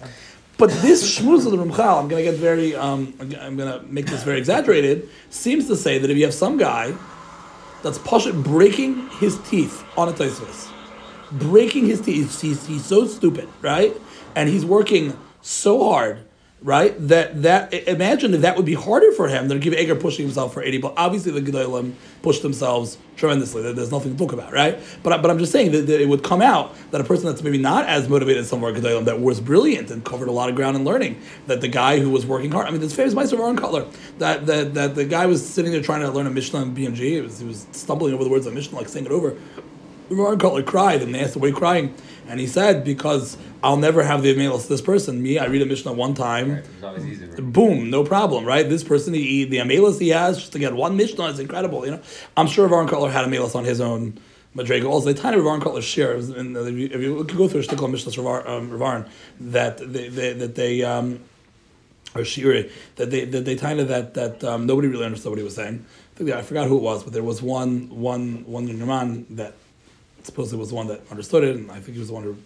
[0.58, 3.80] But this shmuz of the Ramchal, I'm going to get very, um, I'm going to
[3.86, 6.92] make this very exaggerated, seems to say that if you have some guy
[7.82, 10.69] that's Pasha breaking his teeth on a Taisvis,
[11.32, 12.40] breaking his teeth.
[12.40, 13.96] He's, he's so stupid, right?
[14.34, 16.18] And he's working so hard,
[16.62, 16.94] right?
[17.08, 20.52] That that imagine if that would be harder for him than give Eger pushing himself
[20.54, 20.78] for eighty.
[20.78, 23.62] But obviously the Gedolim pushed themselves tremendously.
[23.62, 24.78] There- There's nothing to talk about, right?
[25.02, 27.42] But but I'm just saying that, that it would come out that a person that's
[27.42, 30.32] maybe not as motivated as some of our Gedolim that was brilliant and covered a
[30.32, 31.20] lot of ground in learning.
[31.46, 32.66] That the guy who was working hard.
[32.68, 33.90] I mean, this famous Meister Aaron Kotler.
[34.18, 37.12] That that that the guy was sitting there trying to learn a Mishnah in BMG.
[37.16, 39.36] It was, he was stumbling over the words of Mishnah, like saying it over.
[40.10, 41.94] Ron Kotler cried and they asked why crying,
[42.26, 45.22] and he said because I'll never have the to this person.
[45.22, 46.62] Me, I read a Mishnah one time.
[46.82, 46.98] Right.
[46.98, 47.26] Easy.
[47.26, 48.68] for- Boom, no problem, right?
[48.68, 51.84] This person, he, the amelis he has just to get one Mishnah is incredible.
[51.84, 52.00] You know,
[52.36, 54.18] I'm sure Varn Kotler had amelis on his own
[54.56, 54.84] Madrega.
[54.88, 57.90] Also, the tiny Varn Kotler share, is in if, you, you go through a shtickle
[57.90, 59.06] Mishnah Ravar, um,
[59.38, 61.20] that they, they, that they um,
[62.14, 65.38] or Shiri, that they that they kind of that that um, nobody really understood what
[65.38, 65.84] he was saying.
[66.14, 69.26] I think I forgot who it was, but there was one one one young man
[69.30, 69.54] that
[70.26, 72.36] supposedly was the one that understood it, and I think he was the one who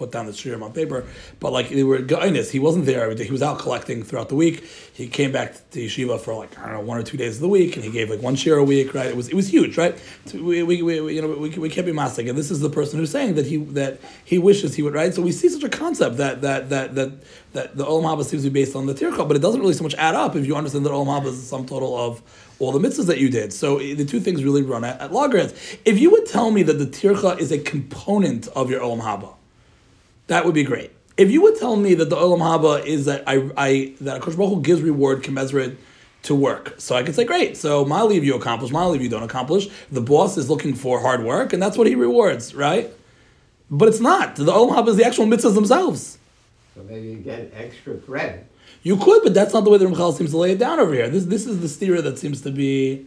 [0.00, 1.04] put down the shirim on paper.
[1.38, 3.24] But like they were guyness, he wasn't there every day.
[3.24, 4.64] He was out collecting throughout the week.
[4.94, 7.42] He came back to yeshiva for like I don't know one or two days of
[7.42, 8.94] the week, and he gave like one shir a week.
[8.94, 9.08] Right?
[9.08, 9.94] It was it was huge, right?
[10.32, 12.98] We, we, we you know we, we can't be mastic, and this is the person
[12.98, 15.12] who's saying that he that he wishes he would right.
[15.14, 17.10] So we see such a concept that that that that
[17.52, 19.74] that the olam haba seems to be based on the tircha, but it doesn't really
[19.74, 22.22] so much add up if you understand that olam haba is the sum total of
[22.60, 23.52] all the mitzvahs that you did.
[23.52, 25.78] So eh, the two things really run at, at loggerheads.
[25.84, 29.34] If you would tell me that the tircha is a component of your olam haba,
[30.28, 30.92] that would be great.
[31.16, 34.36] If you would tell me that the olam haba is that I, I that Akash
[34.36, 35.78] Baruch Hu gives reward commensurate
[36.22, 37.56] to work, so I could say great.
[37.56, 39.68] So my leave you accomplish, my leave you don't accomplish.
[39.90, 42.90] The boss is looking for hard work, and that's what he rewards, right?
[43.70, 44.36] But it's not.
[44.36, 46.18] The olam haba is the actual mitzvahs themselves.
[46.74, 48.46] So maybe you get extra credit.
[48.82, 50.92] You could, but that's not the way the Ramchal seems to lay it down over
[50.94, 51.08] here.
[51.08, 53.06] This this is the steer that seems to be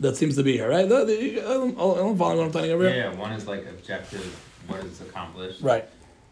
[0.00, 0.88] that seems to be here, right?
[0.88, 3.10] The, the, I'm, I'm following what I'm telling you over Yeah, here.
[3.12, 3.18] yeah.
[3.18, 4.24] One is like objective,
[4.68, 5.60] what is accomplished.
[5.60, 5.84] Right.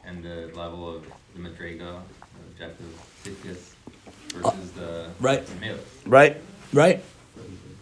[0.05, 1.05] And the level of
[1.35, 2.01] the Madriga,
[2.53, 2.87] objective
[3.25, 3.75] sickness
[4.07, 5.45] uh, versus the right.
[5.47, 5.81] tomatoes.
[6.07, 6.37] Right,
[6.73, 7.03] right.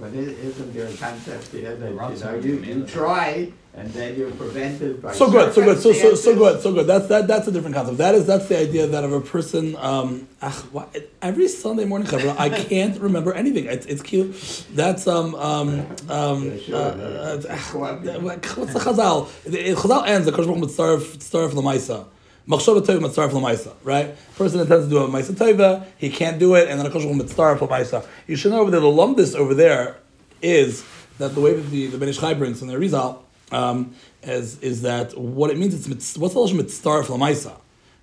[0.01, 4.17] But i- isn't there a concept here that, you know, you, you try and then
[4.17, 6.87] you're prevented by So good, so good, so so so good, so good.
[6.87, 7.27] That's that.
[7.27, 7.99] That's a different concept.
[7.99, 9.75] That is that's the idea that of a person.
[9.77, 10.87] Um, ach, why,
[11.21, 12.09] every Sunday morning,
[12.39, 13.65] I can't remember anything.
[13.65, 14.67] It's, it's cute.
[14.73, 16.45] That's um um um.
[16.45, 19.43] Yeah, sure, uh, uh, What's the Chazal?
[19.43, 20.27] The Chazal ends.
[20.27, 22.07] The Kosh Baruch mitzaref mitzaref l'maisa.
[22.47, 23.75] Machshava tova mitzaref.
[23.83, 24.15] Right?
[24.37, 27.05] Person intends to do a maisa tova, he can't do it, and then a Kosh
[27.05, 28.07] Baruch mitzaref.
[28.29, 28.79] You should know there.
[28.79, 29.97] The lumdis over there
[30.41, 30.85] is
[31.19, 33.24] that the way that the the Ben Ish Chai brings in the Rizal
[33.55, 35.75] um, is is that what it means?
[35.75, 37.57] It's what's the lashon mitzaref l'maisa,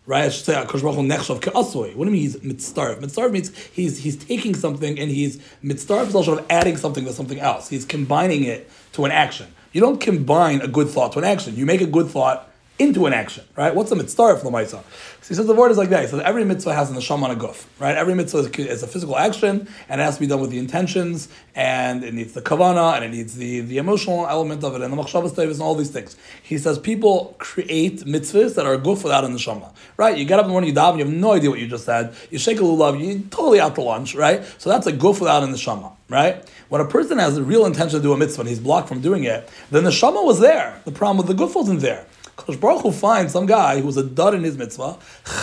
[0.05, 0.25] right?
[0.25, 1.95] I should say Akash Baruch nechshav.
[1.95, 3.01] What do you mean he's mitzaref?
[3.01, 7.13] Mitzaref means he's he's taking something and he's mitzaref is also of adding something to
[7.13, 7.67] something else.
[7.69, 9.47] He's combining it to an action.
[9.73, 11.55] You don't combine a good thought to an action.
[11.55, 12.50] You make a good thought
[12.81, 13.75] into an action, right?
[13.75, 14.83] What's a mitzvah from l'maisa?
[15.21, 16.01] So he says the word is like that.
[16.01, 17.95] He says every mitzvah has an neshama and a guf, right?
[17.95, 21.29] Every mitzvah is, a physical action, and it has to be done with the intentions,
[21.53, 24.91] and it needs the kavana, and it needs the, the emotional element of it, and
[24.91, 26.17] the machshavas and all these things.
[26.41, 30.17] He says people create mitzvahs that are guf without a neshama, right?
[30.17, 31.85] You get up in the morning, you daven, you have no idea what you just
[31.85, 32.15] said.
[32.31, 34.43] You shake a lulav, you're totally out to lunch, right?
[34.57, 36.43] So that's a guf without a neshama, right?
[36.69, 39.01] When a person has a real intention to do a mitzvah and he's blocked from
[39.01, 40.81] doing it, then the neshama was there.
[40.85, 42.07] The problem with the guf wasn't there.
[42.35, 44.97] Kosh Baruch Hu finds some guy who's a dud in his mitzvah,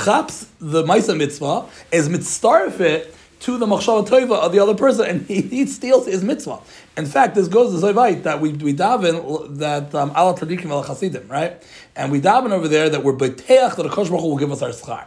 [0.05, 5.07] chaps the Maisa mitzvah, is mitzaref it to the machshava tova of the other person,
[5.07, 6.59] and he, he steals his mitzvah.
[6.97, 10.85] In fact, this goes to Zayvait that we, we daven that um, ala tzadikim ala
[10.85, 11.63] chasidim, right?
[11.95, 14.63] And we daven over there that we're beteach that Kosh Baruch Hu will give us
[14.63, 15.07] our schar.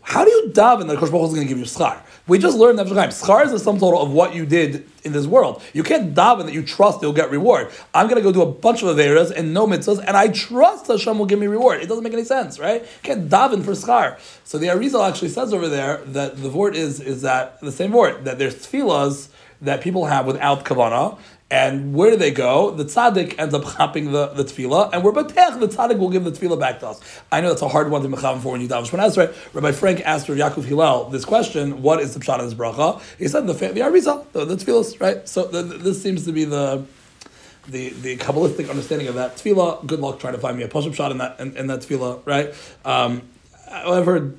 [0.00, 2.00] How do you daven that Kosh Baruch Hu is going to give you schar?
[2.28, 5.26] We just learned that schar is the sum total of what you did in this
[5.26, 5.62] world.
[5.72, 7.70] You can't daven that you trust you'll get reward.
[7.94, 11.18] I'm to go do a bunch of averas and no mitzvahs, and I trust Hashem
[11.18, 11.82] will give me reward.
[11.82, 12.82] It doesn't make any sense, right?
[12.82, 14.18] You can't daven for schar.
[14.42, 17.92] So the Arizal actually says over there that the word is is that the same
[17.92, 19.28] word that there's tefillas
[19.60, 21.18] that people have without kavanah.
[21.48, 22.72] And where do they go?
[22.72, 26.24] The tzaddik ends up chopping the, the tefillah, and we're batech, the tzaddik will give
[26.24, 27.00] the tefillah back to us.
[27.30, 29.54] I know that's a hard one to mechavan for when you daven Shemon Esrei.
[29.54, 33.00] Rabbi Frank asked Rav Yaakov Hillel this question, what is the pshat of this bracha?
[33.16, 35.28] He said, the, the Arizal, the, the tefillahs, right?
[35.28, 36.84] So the, this seems to be the
[37.68, 39.86] the, the Kabbalistic understanding of that tefillah.
[39.86, 42.24] Good luck trying to find me a push-up shot in that in, in that tefillah,
[42.24, 42.54] right?
[42.84, 43.22] Um,
[43.68, 44.38] heard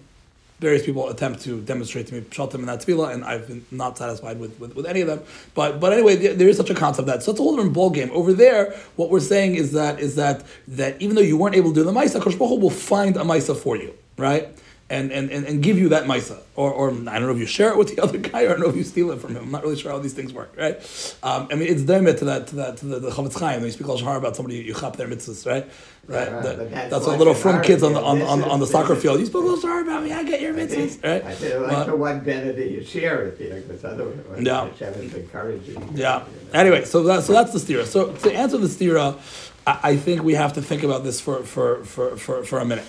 [0.59, 3.97] various people attempt to demonstrate to me pshatim in that tefillah, and I've been not
[3.97, 5.21] satisfied with, with, with any of them.
[5.53, 7.89] But but anyway, there, is such a concept that so it's a whole different ball
[7.89, 8.09] game.
[8.11, 11.69] Over there, what we're saying is that is that that even though you weren't able
[11.69, 14.49] to do the ma'isa, Kosh will find a ma'isa for you, right?
[14.89, 17.45] And, and, and, and give you that ma'isa, or, or I don't know if you
[17.45, 19.35] share it with the other guy, or I don't know if you steal it from
[19.35, 19.43] him.
[19.43, 20.77] I'm not really sure how these things work, right?
[21.23, 23.55] Um, I mean, it's daimit to that to that to the, the Chofetz Chaim.
[23.59, 25.65] When you speak al shahar about somebody you chop their mitzvahs, right?
[26.07, 26.31] Right.
[26.31, 28.95] Right, That- that's that's what little from kids on the on, on, on the soccer
[28.95, 29.19] field.
[29.19, 30.13] You spoke a little sorry about me.
[30.13, 31.21] I get your mitzvahs, right?
[31.25, 34.69] I feel like But- the one that you share it there, because otherwise Yeah.
[35.15, 35.75] Encouraging.
[35.95, 36.19] Yeah.
[36.19, 36.59] you know.
[36.61, 37.85] Anyway, so that, so that's the stira.
[37.85, 39.17] So to answer the stira, uh,
[39.65, 42.65] I, I think we have to think about this for, for, for, for, for a
[42.65, 42.85] minute.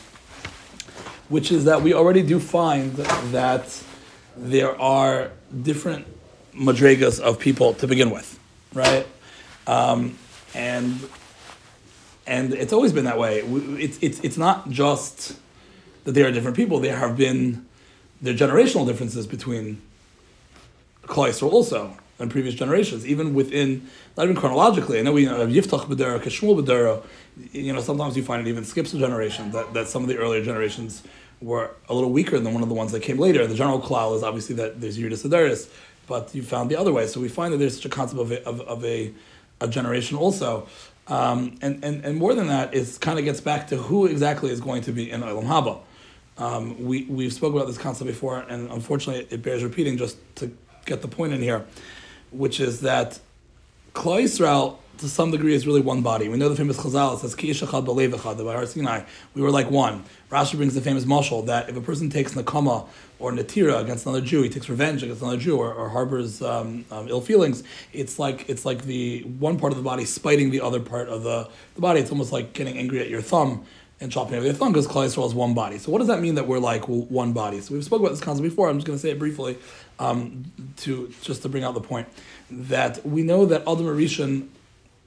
[1.29, 2.95] Which is that we already do find
[3.33, 3.83] that
[4.37, 5.31] there are
[5.63, 6.07] different
[6.55, 8.39] madrigas of people to begin with,
[8.73, 9.07] right?
[9.67, 10.19] Um,
[10.55, 11.09] and
[12.27, 13.41] and it's always been that way.
[13.41, 15.39] It's, it's, it's not just
[16.05, 16.79] that there are different people.
[16.79, 17.67] There have been
[18.21, 19.81] there are generational differences between
[21.05, 24.99] Yisrael also in previous generations, even within not even chronologically.
[24.99, 27.03] I know we you know, have Yiftach B'dera, Kashmul B'dera.
[27.53, 29.53] You know, sometimes you find it even skips a generation.
[29.53, 31.03] That, that some of the earlier generations
[31.41, 33.47] were a little weaker than one of the ones that came later.
[33.47, 35.69] The general klal is obviously that there's Yudis Adaris,
[36.07, 37.07] but you found the other way.
[37.07, 39.13] So we find that there's such a concept of a, of, of a,
[39.61, 40.67] a generation also.
[41.07, 44.51] Um, and, and, and more than that, it kind of gets back to who exactly
[44.51, 45.81] is going to be in Olam Haba.
[46.37, 50.55] Um, we, we've spoken about this concept before, and unfortunately, it bears repeating just to
[50.85, 51.65] get the point in here,
[52.31, 53.21] which is that
[53.95, 56.29] Klal Yisrael, to some degree, is really one body.
[56.29, 59.03] We know the famous Chazal says Ki ish echad b'lev by Sinai.
[59.35, 60.05] We were like one.
[60.31, 62.87] Rashi brings the famous mashal that if a person takes nakama
[63.19, 66.85] or natira against another Jew, he takes revenge against another Jew, or, or harbors um,
[66.91, 67.65] um, ill feelings.
[67.93, 71.23] It's like it's like the one part of the body spiting the other part of
[71.23, 72.01] the, the body.
[72.01, 73.65] It's almost like getting angry at your thumb
[74.01, 75.79] and your thumb because Klal is one body.
[75.79, 77.61] So what does that mean that we're like one body?
[77.61, 78.69] So we've spoken about this concept before.
[78.69, 79.59] I'm just going to say it briefly
[79.99, 80.45] um,
[80.79, 82.07] to just to bring out the point
[82.51, 84.49] that we know that Adam Rishon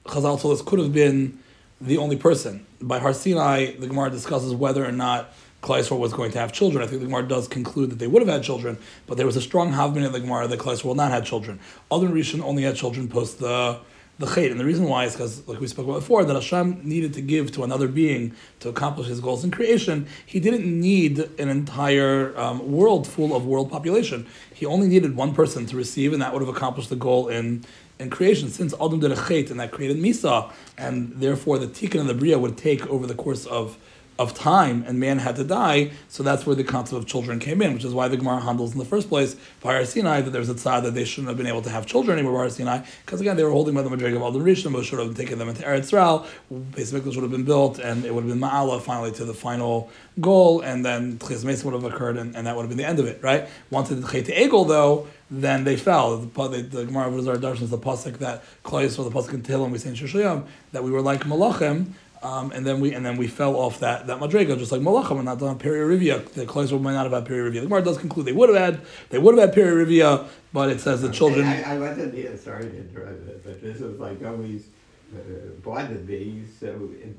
[0.06, 1.40] Chazal told us could have been
[1.80, 2.66] the only person.
[2.82, 6.84] By Har Sinai, the Gemara discusses whether or not Klal was going to have children.
[6.84, 8.78] I think the Gemara does conclude that they would have had children,
[9.08, 11.60] but there was a strong havman in the Gemara that Klal Yisrael not had children.
[11.92, 13.80] Adam Rishon only had children post the
[14.22, 14.52] the chait.
[14.52, 17.22] And the reason why is because, like we spoke about before, that Hashem needed to
[17.22, 20.08] give to another being to accomplish his goals in creation.
[20.26, 24.28] He didn't need an entire um, world full of world population.
[24.54, 27.66] He only needed one person to receive, and that would have accomplished the goal in
[28.00, 28.50] in creation.
[28.50, 32.14] Since Adam did a chait and that created Misa, and therefore the tikkun and the
[32.14, 33.78] bria would take over the course of
[34.22, 37.62] of time and man had to die, so that's where the concept of children came
[37.62, 40.40] in, which is why the Gemara handles in the first place by Sinai that there
[40.40, 42.80] was a tzad that they shouldn't have been able to have children anymore by Sinai,
[43.06, 45.40] because again they were holding by the Madrig of Alden Rishon, but should have taken
[45.40, 48.82] them into Eretz Beis Mikdash would have been built, and it would have been Ma'ala
[48.82, 52.64] finally to the final goal, and then Mesa would have occurred, and, and that would
[52.64, 53.48] have been the end of it, right?
[53.70, 56.18] Once it did Chet Egel though, then they fell.
[56.18, 59.34] The, the, the Gemara of Azar Darshan is the pasuk that Klai or the pasuk
[59.34, 61.94] in Tehillim we say in Shishayim that we were like Malachim,
[62.24, 65.16] um, and then we and then we fell off that that madrega, just like Malachim
[65.16, 66.24] and not done Peri Rivia.
[66.34, 67.62] The Klai might not have had Peri Rivia.
[67.62, 70.70] The Gemara does conclude they would have had they would have had Peri Rivia, but
[70.70, 71.48] it says the children.
[71.48, 74.68] I, I wasn't here, sorry to interrupt, it, but this is like always
[75.16, 75.20] uh,
[75.64, 76.44] bothered me.
[76.60, 77.16] So if,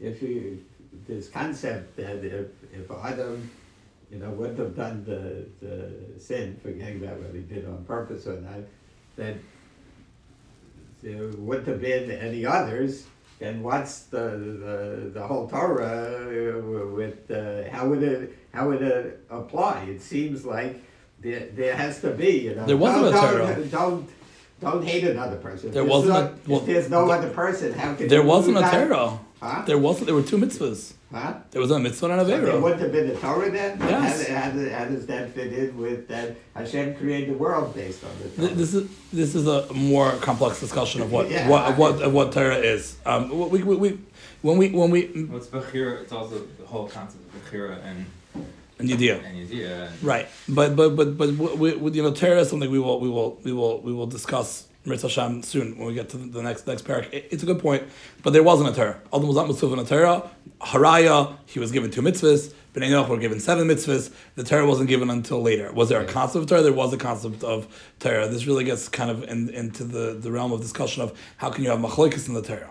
[0.00, 0.64] if you
[1.06, 3.48] this concept that if if Adam,
[4.10, 8.26] you know, wouldn't have done the the sin, forgetting about what he did on purpose
[8.26, 8.60] or not,
[9.16, 9.36] that
[11.02, 13.04] there wouldn't have been any others.
[13.40, 18.82] And what's the, the, the whole Torah uh, with uh, how would it how would
[18.82, 19.84] it apply?
[19.84, 20.82] It seems like
[21.20, 22.66] there, there has to be you know.
[22.66, 23.54] There wasn't don't, a Torah.
[23.54, 24.10] Don't, don't
[24.60, 25.68] don't hate another person.
[25.68, 28.58] If There wasn't no, a- well, if there's no other person, how can There wasn't
[28.58, 28.70] do a?
[28.70, 29.18] Torah.
[29.40, 29.62] Huh?
[29.66, 30.06] There wasn't.
[30.06, 30.92] There were two mitzvahs.
[31.12, 31.34] Huh?
[31.50, 33.78] There was a mitzvah and a So there wouldn't have been a Torah then?
[33.80, 34.28] Yes.
[34.28, 38.04] How, how, does- how does that fit in with that Hashem created the world based
[38.04, 38.54] on the Torah?
[38.54, 41.48] This is this is a more complex discussion of what Yeah.
[41.48, 42.96] what of what of what Torah is.
[43.04, 43.98] Um, we, we, we,
[44.42, 48.06] when we when we Well, it's Bechira, it's also the whole concept of Bechira and,
[48.78, 49.18] an idea.
[49.18, 49.88] and Yediyah.
[50.02, 53.08] Right, but but but but we, we, you know, Torah is something we will we
[53.10, 56.66] will we will we will discuss Mirz Hashem soon when we get to the next
[56.66, 57.12] next parak.
[57.12, 57.84] It, it's a good point,
[58.22, 59.00] but there wasn't a Torah.
[59.12, 60.30] Adam was not mitzvah in a Torah.
[60.60, 62.54] Haraya, he was given two mitzvahs.
[62.72, 64.12] Bnei Noach were given seven mitzvahs.
[64.36, 65.70] The Torah wasn't given until later.
[65.72, 66.62] Was there a concept of Torah?
[66.62, 67.66] There was a concept of
[67.98, 68.28] Torah.
[68.28, 71.62] This really gets kind of in, into the, the realm of discussion of how can
[71.64, 72.70] you have machlokes in the Torah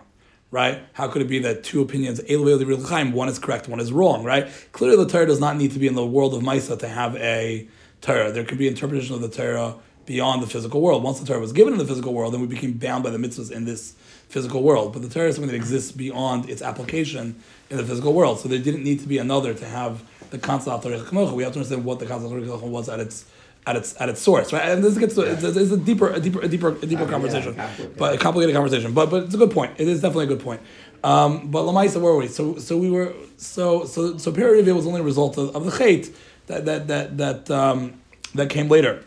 [0.51, 0.79] right?
[0.93, 4.47] How could it be that two opinions, one is correct, one is wrong, right?
[4.71, 7.15] Clearly, the Torah does not need to be in the world of Maisa to have
[7.17, 7.67] a
[8.01, 8.31] Torah.
[8.31, 9.75] There could be interpretation of the Torah
[10.09, 11.03] beyond the physical world.
[11.03, 13.19] Once the Torah was given in the physical world, then we became bound by the
[13.19, 13.93] mitzvahs in this
[14.27, 14.91] physical world.
[14.91, 17.35] But the Torah is something that exists beyond its application
[17.69, 18.39] in the physical world.
[18.39, 21.33] So there didn't need to be another to have the concept of Torah Kamocha.
[21.33, 23.25] We have to understand what the concept of Torah Kamocha was at its
[23.67, 24.67] at its at its source, right?
[24.67, 27.09] And this gets to it's, it's a deeper, a deeper, a deeper, a deeper yeah,
[27.09, 27.97] conversation, complicated.
[27.97, 28.93] but a complicated conversation.
[28.95, 29.73] But but it's a good point.
[29.77, 30.61] It is definitely a good point.
[31.03, 32.29] Um, but Lamaisa, where were we?
[32.29, 35.71] So so we were so so so Peri was only a result of, of the
[35.71, 36.11] chait
[36.47, 37.93] that that that that um,
[38.33, 39.03] that came later.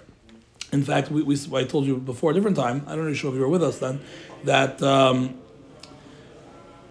[0.73, 2.85] In fact, we, we I told you before a different time.
[2.87, 4.01] I don't know sure if you were with us then.
[4.45, 5.39] That um,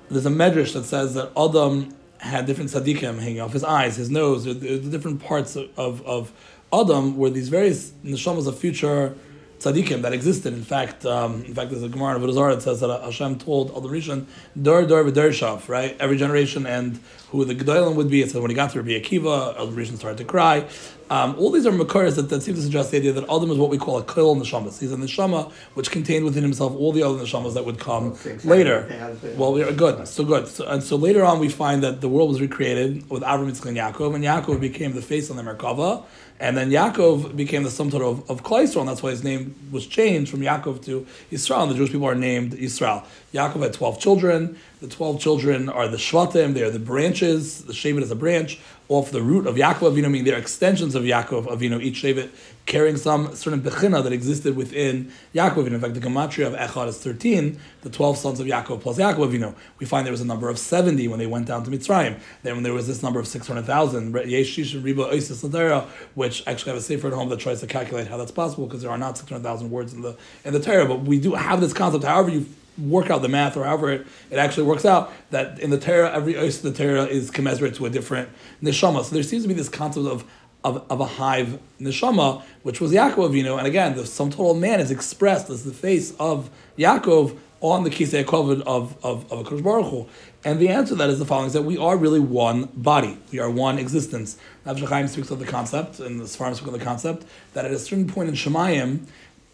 [0.09, 4.11] there's a medrash that says that Adam had different tzaddikim hanging off his eyes, his
[4.11, 6.32] nose, the, different parts of, of, of
[6.71, 9.15] Adam were these various neshamas of future
[9.62, 10.53] tzaddikim that existed.
[10.53, 13.72] In fact, um, in fact, there's a Gemara of Avodah that says that Hashem told
[13.72, 14.26] Adam Rishon,
[14.62, 15.95] "Dor dor v'dershav," right?
[15.99, 16.99] Every generation and
[17.30, 18.22] who the gedolim would be.
[18.22, 20.66] It said when he got to Rabbi Akiva, Adam Rishon started to cry.
[21.09, 23.57] Um, all these are makaras that, that seem to suggest the idea that Adam is
[23.57, 24.80] what we call a kol neshamas.
[24.80, 28.88] He's a neshama which contained within himself all the other neshamas that would come later.
[29.36, 30.47] Well, we are good, so good.
[30.47, 33.66] So, and so later on, we find that the world was recreated with Avram, Yitzchak,
[33.66, 36.05] and Yaakov, and Yaakov became the face on the Merkava,
[36.42, 39.54] and then Yaakov became the sum total of, of Yisrael, and that's why his name
[39.72, 43.04] was changed from Yaakov to Israel, and the Jewish people are named Israel.
[43.32, 44.58] Yaakov had 12 children.
[44.80, 47.66] The 12 children are the Shvatim, they are the branches.
[47.66, 51.04] The Shevet is a branch off the root of Yaakov Avinu, meaning they're extensions of
[51.04, 52.32] Yaakov Avinu, each Shevet
[52.66, 55.68] carrying some certain bechina that existed within Yaakov.
[55.68, 59.32] In fact, the gematria of Echad is 13, the 12 sons of Yaakov plus Yaakov
[59.32, 59.55] Avinu.
[59.80, 62.20] We find there was a number of 70 when they went down to Mitzrayim.
[62.43, 66.80] Then when there was this number of 600,000, Yesh Shish and Riba which actually have
[66.80, 69.18] a sefer at home that tries to calculate how that's possible because there are not
[69.18, 70.86] 600,000 words in the in the Torah.
[70.86, 72.45] But we do have this concept, however you
[72.78, 76.12] work out the math or however it, it actually works out, that in the Torah,
[76.14, 78.30] every ois of the Torah is commensurate to a different
[78.64, 79.03] neshama.
[79.03, 80.24] So there seems to be this concept of
[80.64, 84.80] of, of a hive neshama, which was Yaakov Avinu, and again, the sum total man
[84.80, 89.64] is expressed as the face of Yaakov on the Kisei Kovid of of of Hakadosh
[89.64, 90.07] Baruch Hu.
[90.43, 93.18] And the answer to that is the following: is that we are really one body,
[93.32, 94.38] we are one existence.
[94.66, 97.72] Nefesh Chaim speaks of the concept, and the Sfarim speak of the concept that at
[97.72, 99.05] a certain point in Shemayim,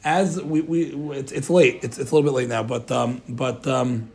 [0.04, 3.22] as we, we it's, it's late, it's, it's a little bit late now, but um,
[3.28, 4.12] but um,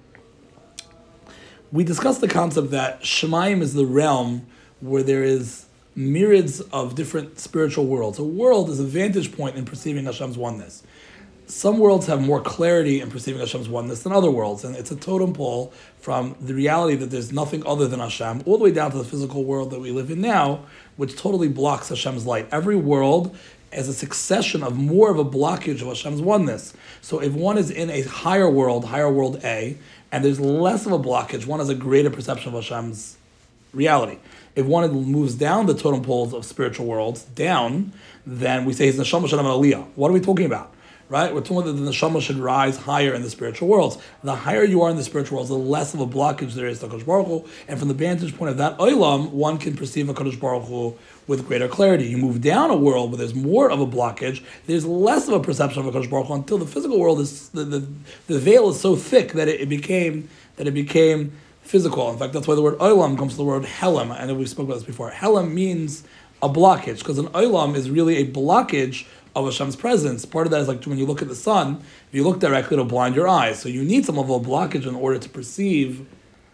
[1.70, 4.47] we discussed the concept that Shemayim is the realm
[4.80, 8.18] where there is myriads of different spiritual worlds.
[8.18, 10.82] A world is a vantage point in perceiving Hashem's oneness.
[11.53, 14.97] some worlds have more clarity in perceiving Hashem's oneness than other worlds, and it's a
[14.97, 15.70] totem pole
[16.01, 19.05] from the reality that there's nothing other than Hashem, all the way down to the
[19.05, 20.64] physical world that we live in now,
[20.97, 22.49] which totally blocks Hashem's light.
[22.51, 23.36] Every world
[23.70, 26.72] is a succession of more of a blockage of Hashem's oneness.
[27.03, 29.76] So if one is in a higher world, higher world A,
[30.11, 33.18] and there's less of a blockage, one has a greater perception of Hashem's
[33.74, 34.18] reality.
[34.55, 37.92] If one moves down the totem poles of spiritual worlds, down,
[38.26, 39.86] then we say he's neshama shalom aliyah.
[39.94, 40.74] What are we talking about?
[41.09, 41.34] Right?
[41.34, 43.98] We're talking that the neshama should rise higher in the spiritual worlds.
[44.22, 46.80] The higher you are in the spiritual worlds, the less of a blockage there is
[46.80, 47.44] to Kadosh Baruch Hu.
[47.68, 50.96] And from the vantage point of that olam, one can perceive a Kadosh Baruch Hu
[51.26, 52.07] with greater clarity.
[52.07, 55.40] You move down a world where there's more of a blockage, there's less of a
[55.40, 57.86] perception of a Kadosh Baruch Hu until the physical world is the, the,
[58.26, 61.32] the veil is so thick that it, it became that it became
[61.73, 62.11] physical.
[62.11, 64.11] In fact, that's why the word olam comes from the word helam.
[64.11, 65.11] I know we spoke about this before.
[65.11, 66.05] Helam means
[66.43, 70.27] a blockage because an olam is really a blockage of Hashem's presence.
[70.27, 72.75] Part of that is like when you look at the sun, if you look directly,
[72.75, 73.59] it'll blind your eyes.
[73.59, 76.07] So you need some level of blockage in order to perceive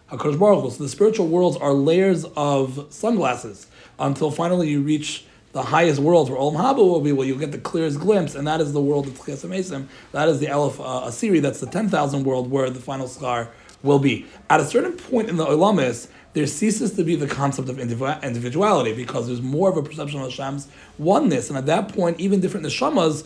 [0.09, 0.71] HaKadosh Baruch Hu.
[0.71, 3.67] So the spiritual worlds are layers of sunglasses
[3.99, 7.51] until finally you reach the highest worlds where Olam Haba will be, where you'll get
[7.51, 9.87] the clearest glimpse, and that is the world of Esim.
[10.13, 13.49] That is the Aleph uh, Asiri, that's the 10,000 world where the final scar
[13.83, 14.25] will be.
[14.49, 18.93] At a certain point in the Olamis, there ceases to be the concept of individuality
[18.93, 20.67] because there's more of a perception of Hashem's
[20.97, 21.49] oneness.
[21.49, 23.25] And at that point, even different neshamas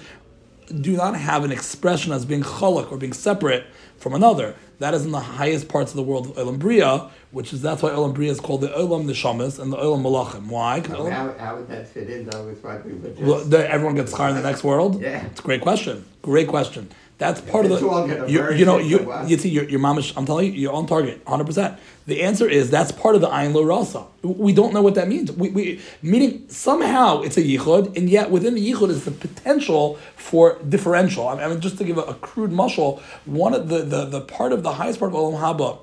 [0.79, 3.65] do not have an expression as being cholak or being separate
[3.97, 4.55] from another.
[4.79, 7.81] That is in the highest parts of the world of Olam Bria, which is that's
[7.81, 10.47] why Olam Bria is called the Olam Neshamas and the Olam Malachim.
[10.47, 10.79] Why?
[10.81, 13.21] How, how, how would that fit in though with what we were just?
[13.21, 15.01] well, the- everyone gets schar in the next world.
[15.01, 15.25] Yeah.
[15.25, 16.05] it's a great question.
[16.21, 16.89] Great question.
[17.17, 18.25] That's part of the.
[18.27, 20.11] You, you know, you, you see, your, your mom is.
[20.17, 21.79] I'm telling you, you're on target, hundred percent.
[22.05, 24.05] The answer is that's part of the ayin lo rasa.
[24.23, 25.31] We don't know what that means.
[25.31, 29.99] We, we meaning somehow it's a yichud, and yet within the yichud is the potential
[30.15, 31.27] for differential.
[31.27, 34.51] I mean, just to give a, a crude mushal, one of the, the the part
[34.51, 35.79] of the highest part of olam haba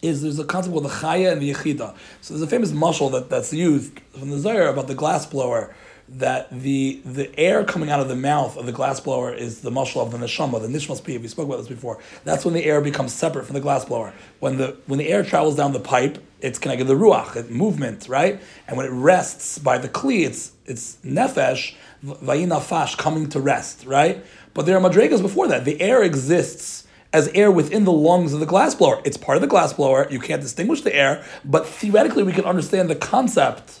[0.00, 1.94] is there's a concept called the chaya and the yechida.
[2.20, 5.74] So there's a famous mushal that, that's used from the Zohar about the glass blower,
[6.10, 9.70] that the the air coming out of the mouth of the glass blower is the
[9.70, 11.04] mushal of the neshama, the nishmas.
[11.06, 11.98] We spoke about this before.
[12.24, 14.14] That's when the air becomes separate from the glass blower.
[14.40, 18.08] When the when the air travels down the pipe, it's connected to the ruach, movement,
[18.08, 18.40] right?
[18.66, 24.24] And when it rests by the kli, it's it's nefesh, vayinafash, coming to rest, right?
[24.54, 25.64] But there are madregas before that.
[25.64, 29.00] The air exists as air within the lungs of the glassblower.
[29.04, 30.10] It's part of the glassblower.
[30.10, 33.80] You can't distinguish the air, but theoretically we can understand the concept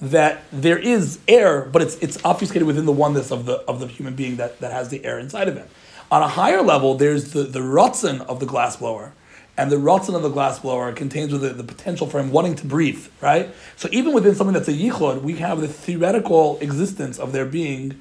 [0.00, 3.86] that there is air, but it's it's obfuscated within the oneness of the of the
[3.86, 5.68] human being that, that has the air inside of him.
[6.10, 9.12] On a higher level, there's the, the rutzen of the glassblower.
[9.56, 13.08] And the rutzen of the glassblower contains the, the potential for him wanting to breathe,
[13.20, 13.50] right?
[13.76, 18.00] So even within something that's a yichud, we have the theoretical existence of there being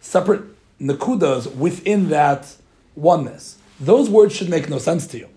[0.00, 0.42] separate
[0.80, 2.54] nakudas within that
[2.94, 3.58] oneness.
[3.80, 5.28] Those words should make no sense to you.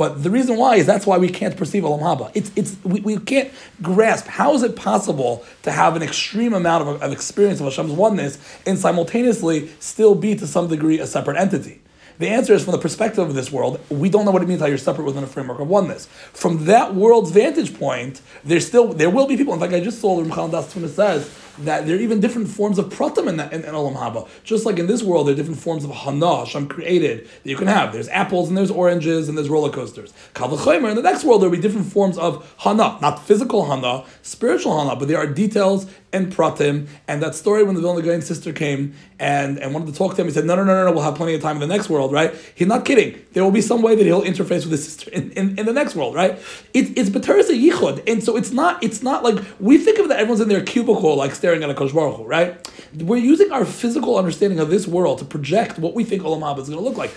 [0.00, 2.30] But the reason why is that's why we can't perceive Olam Haba.
[2.32, 6.88] It's, it's, we, we can't grasp how is it possible to have an extreme amount
[6.88, 11.36] of, of experience of Hashem's oneness and simultaneously still be to some degree a separate
[11.36, 11.82] entity.
[12.18, 14.62] The answer is from the perspective of this world, we don't know what it means
[14.62, 16.06] how you're separate within a framework of oneness.
[16.32, 19.52] From that world's vantage point, there's still there will be people.
[19.52, 21.30] In fact, I just saw Ramchal Das says
[21.64, 24.28] that there are even different forms of pratim in, in, in Olam Haba.
[24.44, 27.56] Just like in this world, there are different forms of hana Hashem created that you
[27.56, 27.92] can have.
[27.92, 30.12] There's apples and there's oranges and there's roller coasters.
[30.34, 33.66] Kal v'chomer, in the next world, there will be different forms of hana, not physical
[33.66, 36.88] hana, spiritual hana, but there are details and pratim.
[37.06, 40.20] And that story when the Vilna Gaon's sister came and, and wanted to talk to
[40.20, 41.74] him, he said, no, no, no, no, no, we'll have plenty of time in the
[41.74, 42.34] next world, right?
[42.54, 43.20] He's not kidding.
[43.32, 45.72] There will be some way that he'll interface with his sister in, in, in the
[45.72, 46.38] next world, right?
[46.74, 50.18] It, it's B'teres yichud, and so it's not it's not like we think of that
[50.18, 52.70] everyone's in their cubicle like staring at a Kosh Baruch Hu, right?
[52.98, 56.60] We're using our physical understanding of this world to project what we think Olam Haba
[56.60, 57.12] is going to look like.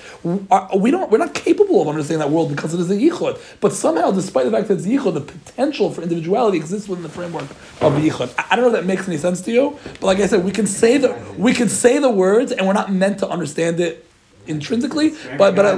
[0.76, 3.74] We don't we're not capable of understanding that world because it is a yichud, but
[3.74, 7.50] somehow, despite the fact that it's yichud, the potential for individuality exists within the framework
[7.82, 8.34] of yichud.
[8.38, 10.44] I I don't know if that makes any sense to you, but like I said,
[10.44, 13.80] we can say the we can say the words, and we're not meant to understand
[13.80, 14.06] it
[14.48, 15.76] intrinsically, but but I,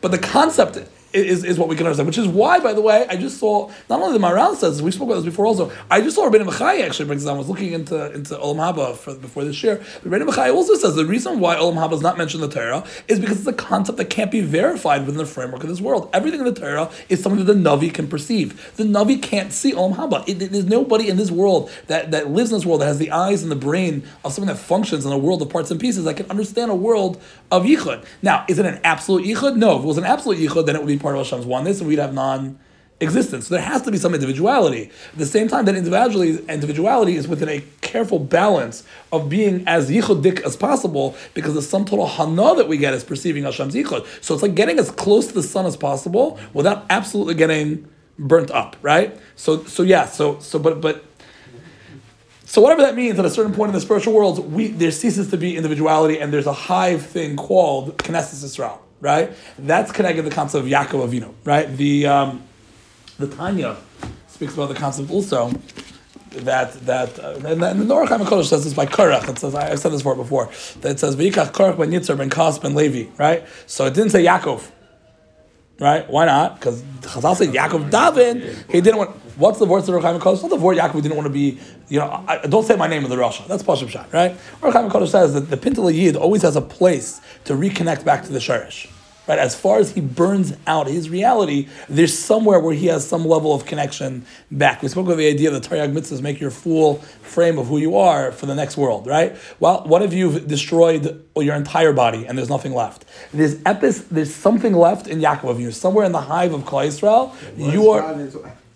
[0.00, 0.76] but the concept
[1.12, 3.70] is, is what we can understand, which is why, by the way, I just saw
[3.88, 5.46] not only the Maral says we spoke about this before.
[5.46, 7.36] Also, I just saw Rabbeinu Bachya actually brings down.
[7.36, 9.82] I was looking into into Olam Haba for, before this year.
[10.04, 12.84] But Bachya also says the reason why Olam Haba is not mentioned in the Torah
[13.08, 16.10] is because it's a concept that can't be verified within the framework of this world.
[16.12, 18.74] Everything in the Torah is something that the Navi can perceive.
[18.76, 20.28] The Navi can't see Olam Haba.
[20.28, 22.98] It, it- there's nobody in this world that, that lives in this world that has
[22.98, 25.80] the eyes and the brain of something that functions in a world of parts and
[25.80, 28.04] pieces that can understand a world of Yichud.
[28.22, 29.56] Now, is it an absolute Yichud?
[29.56, 29.78] No.
[29.78, 31.88] If it was an absolute Yichud, then it would be part of Hashem's oneness and
[31.88, 32.58] we'd have non
[33.00, 33.48] existence.
[33.48, 34.90] So there has to be some individuality.
[35.12, 39.90] At the same time, that individuality, individuality is within a careful balance of being as
[39.90, 44.06] yichudik as possible, because the sum total hana that we get is perceiving Hashem's yichud.
[44.22, 47.88] So it's like getting as close to the sun as possible without absolutely getting
[48.18, 49.18] burnt up, right?
[49.34, 51.04] So, so yeah, so so but but
[52.44, 55.30] so whatever that means, at a certain point in the spiritual world, we there ceases
[55.30, 59.32] to be individuality, and there's a hive thing called Knesset Israel, right?
[59.58, 61.74] That's connected to the concept of Yaakov Avinu, right?
[61.76, 62.42] The um,
[63.18, 63.76] the Tanya
[64.28, 65.52] speaks about the concept also
[66.30, 69.28] that that uh, and, and the Ohr HaChaim HaKadosh says this by Korach.
[69.28, 72.16] It says I, I've said this before before that it says V'yikach Korach ben Yitzhar
[72.16, 73.44] ben Kas ben Levi, right?
[73.66, 74.70] So it didn't say Yaakov,
[75.80, 76.08] right?
[76.08, 76.60] Why not?
[76.60, 78.70] Because Chazal said Yaakov Davin.
[78.70, 79.16] He didn't want.
[79.36, 80.34] What's the word of Ohr HaChaim HaKadosh?
[80.34, 81.58] It's not the word Yaakov didn't want to be.
[81.88, 83.46] You know, I, don't say my name in the Rasha.
[83.48, 84.36] That's Pashup Shot, right?
[84.62, 88.24] Ohr HaChaim HaKadosh says that the Pintel Yid always has a place to reconnect back
[88.24, 88.88] to the Sherish.
[89.30, 93.24] Right, as far as he burns out his reality, there's somewhere where he has some
[93.24, 94.82] level of connection back.
[94.82, 97.96] We spoke about the idea that Taryag mitzvahs make your full frame of who you
[97.96, 99.36] are for the next world, right?
[99.60, 103.04] Well, what if you've destroyed your entire body and there's nothing left?
[103.32, 106.88] There's epis, there's something left in Yaakov of you, somewhere in the hive of Klal
[106.88, 107.32] Yisrael.
[107.56, 108.02] You are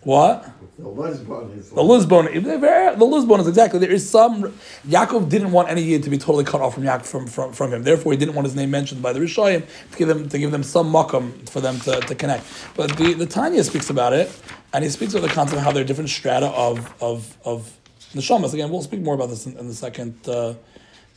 [0.03, 0.49] what?
[0.77, 1.71] The Lisbon is.
[1.71, 4.53] The Lisbon, the Lisbon is exactly there is some.
[4.89, 7.73] Yaakov didn't want any yid to be totally cut off from Yaakov from, from, from
[7.73, 7.85] him.
[7.85, 10.51] Therefore, he didn't want his name mentioned by the Rishayim to give them to give
[10.51, 12.45] them some makam for them to, to connect.
[12.75, 14.33] But the, the Tanya speaks about it,
[14.73, 17.79] and he speaks about the concept of how there are different strata of of of
[18.13, 18.53] neshamas.
[18.53, 20.55] Again, we'll speak more about this in, in the second uh,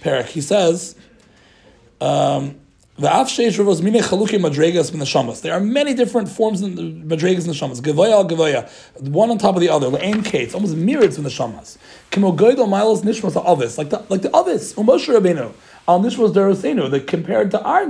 [0.02, 0.26] parak.
[0.26, 0.96] He says.
[2.00, 2.60] Um,
[3.00, 3.26] there are
[5.60, 6.82] many different forms in the
[7.16, 7.80] madregas in the shamas.
[7.80, 8.68] Gevaya al gevaya,
[9.02, 9.88] one on top of the other.
[9.88, 11.78] Le'en kates, almost myriads in the shamas.
[12.10, 14.74] Kimo goydol milos nishmas avis, like the like the avis.
[14.74, 15.54] Umoshe Rabbeinu
[15.88, 17.86] al nishmas derosenu, that compared to our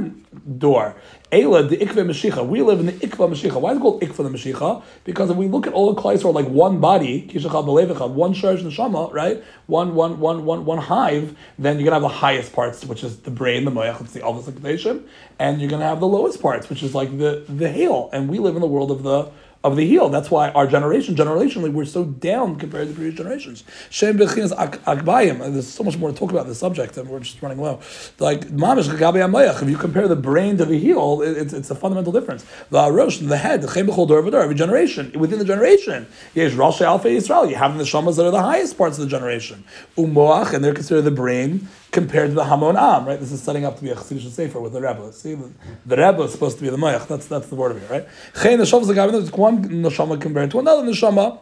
[0.57, 0.93] door.
[1.29, 2.47] Ela the ikva mashicha.
[2.47, 3.59] We live in the ikva mashicha.
[3.59, 4.81] Why is it called ikva the mashicha?
[5.03, 9.11] Because if we look at all the klais are like one body, one sharish neshama,
[9.11, 9.43] right?
[9.65, 11.35] One, one, one, one, one hive.
[11.59, 14.21] Then you're gonna have the highest parts, which is the brain, the moyach, it's the
[14.21, 15.03] alvis
[15.39, 18.09] and you're gonna have the lowest parts, which is like the the hail.
[18.13, 19.29] And we live in the world of the
[19.67, 20.09] of the heel.
[20.09, 23.63] That's why our generation, generationally, we're so down compared to previous generations.
[23.89, 25.39] Shem bechinas akbayim.
[25.53, 27.79] There's so much more to talk about this subject, and we're just running low.
[28.19, 32.45] Like mamish If you compare the brain to the heel, it's, it's a fundamental difference.
[32.69, 36.07] The arosh, the head, the every generation within the generation.
[36.33, 37.45] Yes, Rosh Alpha Israel.
[37.49, 39.63] You have the shamas that are the highest parts of the generation.
[39.97, 43.19] Umoach, and they're considered the brain compared to the Hamon Am, right?
[43.19, 45.11] This is setting up to be a Chassidish Sefer with the Rebbe.
[45.13, 45.51] See, the,
[45.85, 47.07] the Rebbe is supposed to be the Mayach.
[47.07, 48.07] That's that's the word of it, right?
[48.33, 51.39] Chayin Neshama Zagavin, one Neshama compared to another Neshama.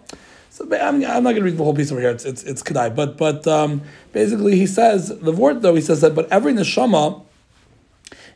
[0.49, 2.11] So I'm, I'm not going to read the whole piece over here.
[2.11, 3.81] It's it's, it's Kedai, but but um,
[4.13, 7.23] basically he says the word though he says that but every Neshama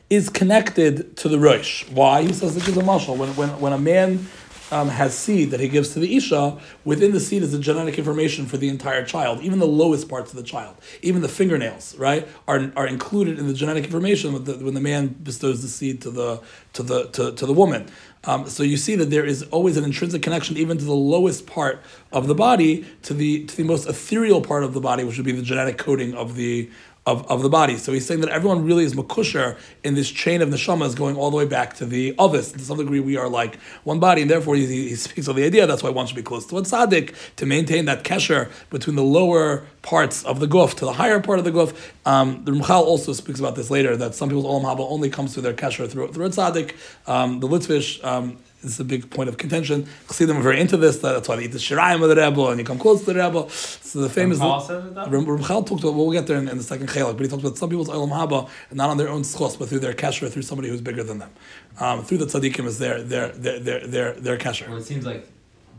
[0.10, 1.88] is connected to the Rosh.
[1.89, 2.24] Why?
[2.24, 3.16] He says this is a mashal.
[3.16, 4.28] When when when a man
[4.72, 7.98] um, has seed that he gives to the Isha, within the seed is the genetic
[7.98, 11.96] information for the entire child, even the lowest parts of the child, even the fingernails,
[11.98, 15.68] right, are, are included in the genetic information when the, when the man bestows the
[15.68, 16.42] seed to the
[16.74, 17.88] to the to, to the woman.
[18.26, 21.48] Um, so you see that there is always an intrinsic connection, even to the lowest
[21.48, 25.18] part of the body, to the to the most ethereal part of the body, which
[25.18, 26.70] would be the genetic coding of the
[27.10, 27.76] of, of the body.
[27.78, 31.32] So he's saying that everyone really is makusher in this chain of neshamas going all
[31.32, 32.51] the way back to the ovis.
[32.51, 35.43] To some degree, we are like one body, and therefore he, he speaks of the
[35.43, 38.95] idea that's why one should be close to a tzaddik to maintain that kesher between
[38.95, 41.74] the lower parts of the guf to the higher part of the guf.
[42.05, 45.34] Um, the Ramchal also speaks about this later that some people's olam haba only comes
[45.34, 46.76] through their kesher through, through a tzaddik.
[47.07, 49.88] Um, the Litvish um, this is a big point of contention.
[50.07, 50.97] Chassidim are very into this.
[50.99, 53.16] That's why they eat the shirayim of the Rebbe and you come close to the
[53.16, 53.49] Rebbe.
[53.49, 55.93] So the famous Ramchal talked about.
[55.93, 57.89] Well, we'll get there in, in the second chelak, but he talks about some people's
[57.89, 60.82] olam haba and not on their own schos, but through their kasher, through somebody who's
[60.82, 61.32] bigger than them.
[61.80, 64.68] Um, through the tzaddikim is their their their their their, their kasher.
[64.68, 65.28] Well, it seems like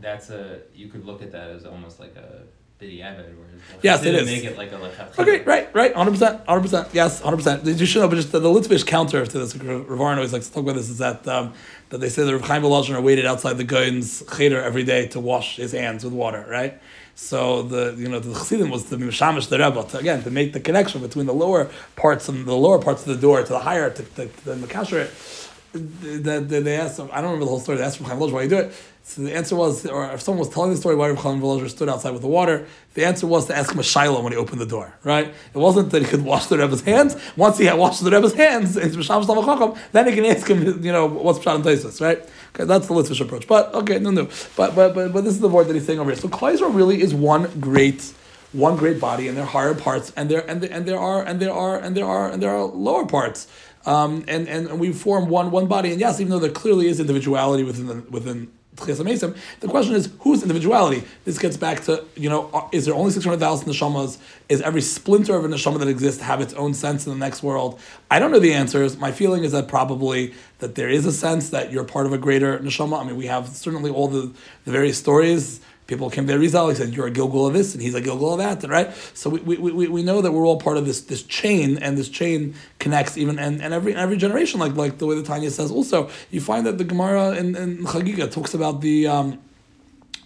[0.01, 2.41] that's a you could look at that as almost like a
[3.83, 4.25] Yes, it is.
[4.25, 6.87] Make it like a okay, right, right, hundred percent, hundred percent.
[6.93, 7.63] Yes, hundred percent.
[7.65, 10.53] You should know, but just the, the Litvish counter to this, Ravarn always likes to
[10.53, 11.53] talk about this is that um,
[11.91, 15.19] that they say that Rav Chaim Volozhin waited outside the Gaon's cheder every day to
[15.19, 16.79] wash his hands with water, right?
[17.15, 20.53] So the you know the Chassidim was the Mishamish the Rebbe to, again to make
[20.53, 23.59] the connection between the lower parts and the lower parts of the door to the
[23.59, 25.09] higher to, to, to the Makasher.
[25.73, 27.77] That they asked, I don't remember the whole story.
[27.77, 28.73] They asked Rav Chaim Volozhin why you do it.
[29.03, 31.69] So the answer was, or if someone was telling the story why Rav Chaim Volozhin
[31.69, 34.37] stood outside with the water, the answer was to ask him a shiloh when he
[34.37, 35.27] opened the door, right?
[35.27, 37.17] It wasn't that he could wash the Rebbe's hands.
[37.35, 41.39] Once he had washed the Rebbe's hands, then he can ask him, you know, what's
[41.39, 42.19] Pshat and Taisus, right?
[42.55, 43.47] Okay, that's the Litvish approach.
[43.47, 44.29] But, okay, no, no.
[44.55, 46.19] But, but, but, but this is the word that he's saying over here.
[46.19, 48.13] So Kleiser really is one great
[48.53, 51.39] one great body and there higher parts and there and there, and there are and
[51.39, 53.47] there are and there are and there are lower parts
[53.85, 56.87] um, and, and and we form one one body and yes even though there clearly
[56.87, 58.51] is individuality within the within.
[58.75, 61.03] The question is, whose individuality?
[61.25, 64.17] This gets back to, you know, uh, is there only 600,000 neshamas?
[64.49, 67.43] Is every splinter of a neshama that exists have its own sense in the next
[67.43, 67.79] world?
[68.09, 68.97] I don't know the answers.
[68.97, 72.17] My feeling is that probably that there is a sense that you're part of a
[72.17, 72.99] greater neshama.
[72.99, 74.31] I mean, we have certainly all the,
[74.65, 75.59] the various stories.
[75.91, 78.31] People came to Rizal, he said, You're a Gilgal of this, and he's a Gilgal
[78.31, 78.93] of that, right?
[79.13, 81.97] So we, we, we, we know that we're all part of this this chain, and
[81.97, 85.51] this chain connects even and, and every every generation, like like the way the Tanya
[85.51, 86.09] says also.
[86.29, 89.37] You find that the Gemara in, in Chagiga talks about the um,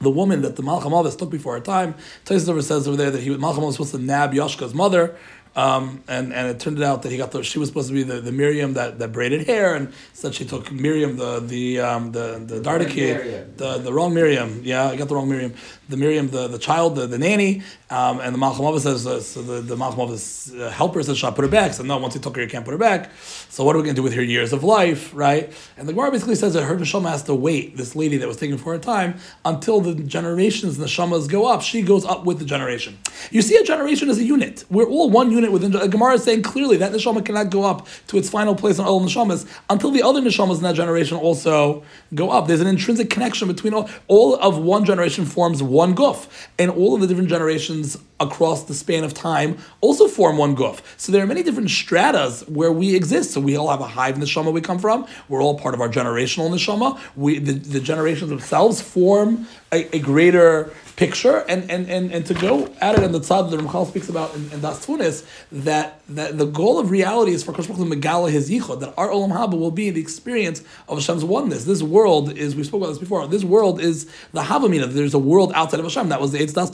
[0.01, 1.95] the woman that the Malach HaMaves took before her time.
[2.26, 5.16] Taisus says over there that he Malcham was supposed to nab Yoshka's mother.
[5.55, 8.03] Um, and, and it turned out that he got the, she was supposed to be
[8.03, 12.11] the, the Miriam that, that braided hair, and said she took Miriam the the um,
[12.11, 14.61] the the Dardaki, the the wrong Miriam.
[14.63, 15.53] Yeah, I got the wrong Miriam.
[15.87, 19.21] The Miriam, the, the child, the, the nanny, um, and the Malach HaMaves says uh,
[19.21, 21.99] so the the Malach HaMaves uh, helper says, "Shall I put her back?" So no,
[21.99, 23.11] once you took her, you can't put her back.
[23.49, 25.53] So what are we going to do with her years of life, right?
[25.77, 27.77] And the Gemara basically says that her neshama has to wait.
[27.77, 31.61] This lady that was taken for her time until the generations the neshamas go up.
[31.61, 32.97] She goes up with the generation.
[33.31, 34.65] You see a generation as a unit.
[34.69, 35.71] We're all one unit within.
[35.71, 38.79] The Gemara is saying clearly that the neshama cannot go up to its final place
[38.79, 41.83] on all neshamas until the other neshamas in that generation also
[42.13, 42.47] go up.
[42.47, 43.89] There's an intrinsic connection between all.
[44.07, 46.27] All of one generation forms one guf,
[46.57, 50.79] and all of the different generations across the span of time also form one guf.
[50.97, 53.31] So there are many different stratas where we exist.
[53.31, 55.05] So we all have a hive neshama we come from.
[55.27, 56.99] We're all part of our generational neshama.
[57.15, 62.33] We the, the generations themselves form a, a greater picture and, and, and, and to
[62.33, 66.01] go at it in the tzad that Ramchal speaks about in, in Daas Tevunos, that,
[66.07, 69.31] that the goal of reality is for Kosh Baruch megala his yichud, that our Olam
[69.31, 71.65] Haba will be the experience of Hashem's oneness.
[71.65, 75.19] This world is, we spoke about this before, this world is the Havamina, there's a
[75.19, 76.09] world outside of Hashem.
[76.09, 76.69] That was the Eitz Das.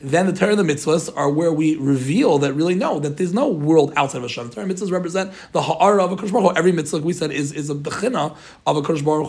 [0.00, 3.32] Then the Torah and the mitzvahs are where we reveal that really no, that there's
[3.32, 4.48] no world outside of Hashem.
[4.48, 7.52] The Torah and mitzvahs represent the ha'ara of a Kosh Every mitzvah, we said, is,
[7.52, 8.36] is a bechina
[8.66, 9.28] of a Kosh Baruch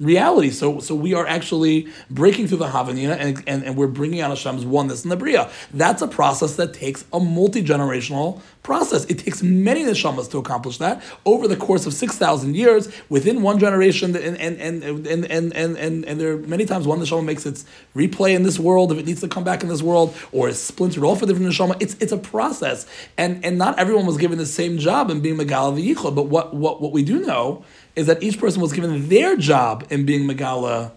[0.00, 0.50] reality.
[0.50, 4.30] So, so we are actually breaking through the Havanina and, and, and we're bringing out
[4.30, 5.50] Hashem's oneness in the Bria.
[5.72, 9.04] That's a process that takes a multi generational process.
[9.06, 13.42] It takes many neshamas to accomplish that over the course of six thousand years within
[13.42, 14.14] one generation.
[14.16, 17.46] And and and and and and, and, and there are many times one neshama makes
[17.46, 20.48] its replay in this world if it needs to come back in this world, or
[20.48, 21.76] is splintered off a different neshama.
[21.80, 22.86] It's it's a process,
[23.16, 26.14] and and not everyone was given the same job in being Megal v'yichud.
[26.14, 27.64] But what what what we do know
[27.96, 30.92] is that each person was given their job in being Megala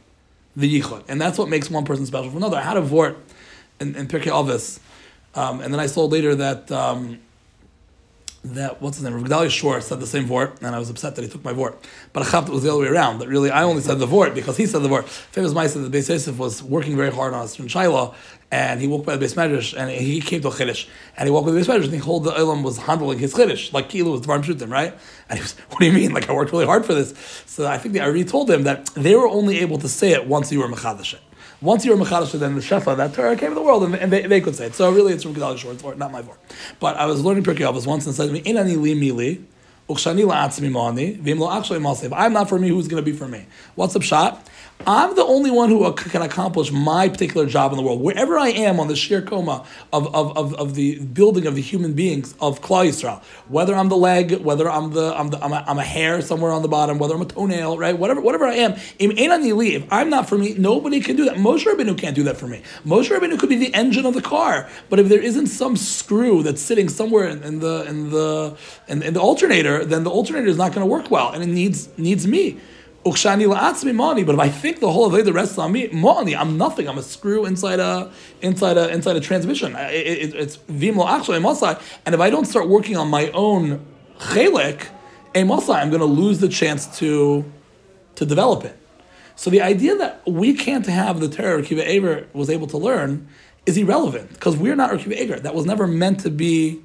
[0.55, 1.03] the Yichud.
[1.07, 2.57] And that's what makes one person special from another.
[2.57, 3.17] I had a vort
[3.79, 4.79] in, in Pirkei Avos,
[5.35, 7.19] um, and then I saw later that um,
[8.43, 11.15] that what's his name, Rav Gedalia Shor said the same vort, and I was upset
[11.15, 11.81] that he took my vort.
[12.11, 13.19] But I was the other way around.
[13.19, 15.07] That really, I only said the vort because he said the vort.
[15.07, 18.13] Famous Ma'aseh that Beis Yosef was working very hard on a certain shaila,
[18.53, 20.87] and he walked by the Beis Medrash, and he came to a chiddush,
[21.17, 23.33] and he walked by the Beis Medrash, and the whole the Olam was handling his
[23.33, 24.93] chiddush, like Kilu was Dvarim Shutim, right?
[25.27, 26.13] And he was, what do you mean?
[26.13, 27.15] Like I worked really hard for this.
[27.47, 30.27] So I think the Ari told him that they were only able to say it
[30.27, 31.15] once you were mechadash.
[31.61, 34.11] Once you were Mechadash, then the Shefa, that Torah came to the world, and, and
[34.11, 34.75] they, they could say it.
[34.75, 36.37] So really, it's from Gedaliah Shor, it's not my vort.
[36.81, 39.45] But I was learning Pirkei once and said to me, Inani li mili,
[42.13, 43.45] I'm not for me, who's going to be for me?
[43.75, 44.47] What's up, shot?
[44.85, 48.01] I'm the only one who can accomplish my particular job in the world.
[48.01, 51.61] Wherever I am on the shiur koma of, of, of, of the building of the
[51.61, 55.53] human beings of Klal Yisrael, whether I'm the leg, whether I'm the I'm the I'm
[55.53, 57.97] a, I'm a hair somewhere on the bottom, whether I'm a toenail, right?
[57.97, 61.35] Whatever whatever I am, if I'm not for me, nobody can do that.
[61.35, 62.61] Moshe Rabbeinu can't do that for me.
[62.85, 66.43] Moshe Rabbeinu could be the engine of the car, but if there isn't some screw
[66.43, 68.57] that's sitting somewhere in, in the in the
[68.89, 71.47] in, in the alternator, then the alternator is not going to work well, and it
[71.47, 72.57] needs needs me.
[73.05, 76.35] Ukshani la'atzmi money, but if I think the whole of the rests on me, money,
[76.35, 76.87] I'm nothing.
[76.87, 78.11] I'm a screw inside a
[78.41, 79.75] inside a inside a transmission.
[79.75, 83.29] It, it, it's vim lo actually masai, and if I don't start working on my
[83.31, 83.85] own
[84.19, 84.87] chelik,
[85.35, 87.43] a masai, I'm going to lose the chance to
[88.15, 88.77] to develop it.
[89.35, 92.77] So the idea that we can't have the terror Reb Akiva Eger was able to
[92.77, 93.27] learn
[93.65, 95.39] is irrelevant because we're not Reb Akiva Eger.
[95.39, 96.83] That was never meant to be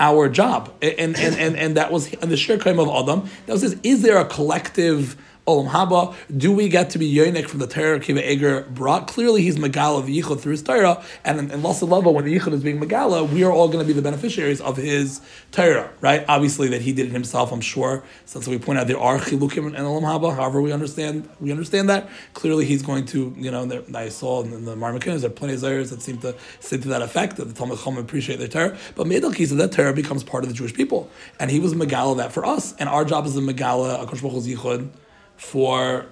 [0.00, 3.28] our job, and and and, and that was and the shir of Adam.
[3.46, 5.16] That was this, is there a collective
[5.50, 6.14] Olam Haba.
[6.36, 9.08] Do we get to be Yonik from the Torah Kiva Eger brought?
[9.08, 11.72] Clearly, he's Megala the Yichud through his Torah, and in, in when
[12.24, 15.20] the Yichud is being Megala, we are all going to be the beneficiaries of his
[15.52, 16.24] Torah, right?
[16.28, 18.02] Obviously, that he did it himself, I'm sure.
[18.24, 21.88] Since we point out there are Chilukim and Olam Haba, however we understand we understand
[21.88, 22.08] that.
[22.34, 25.60] Clearly, he's going to, you know, I saw in the Marmakinas, there are plenty of
[25.60, 28.76] Zayers that seem to say to that effect that the Talmud Chum appreciate their Torah,
[28.94, 32.16] but Meidel Kisa, that Torah becomes part of the Jewish people, and he was Megala
[32.18, 34.90] that for us, and our job is the Megala Akash Yichud
[35.40, 36.06] for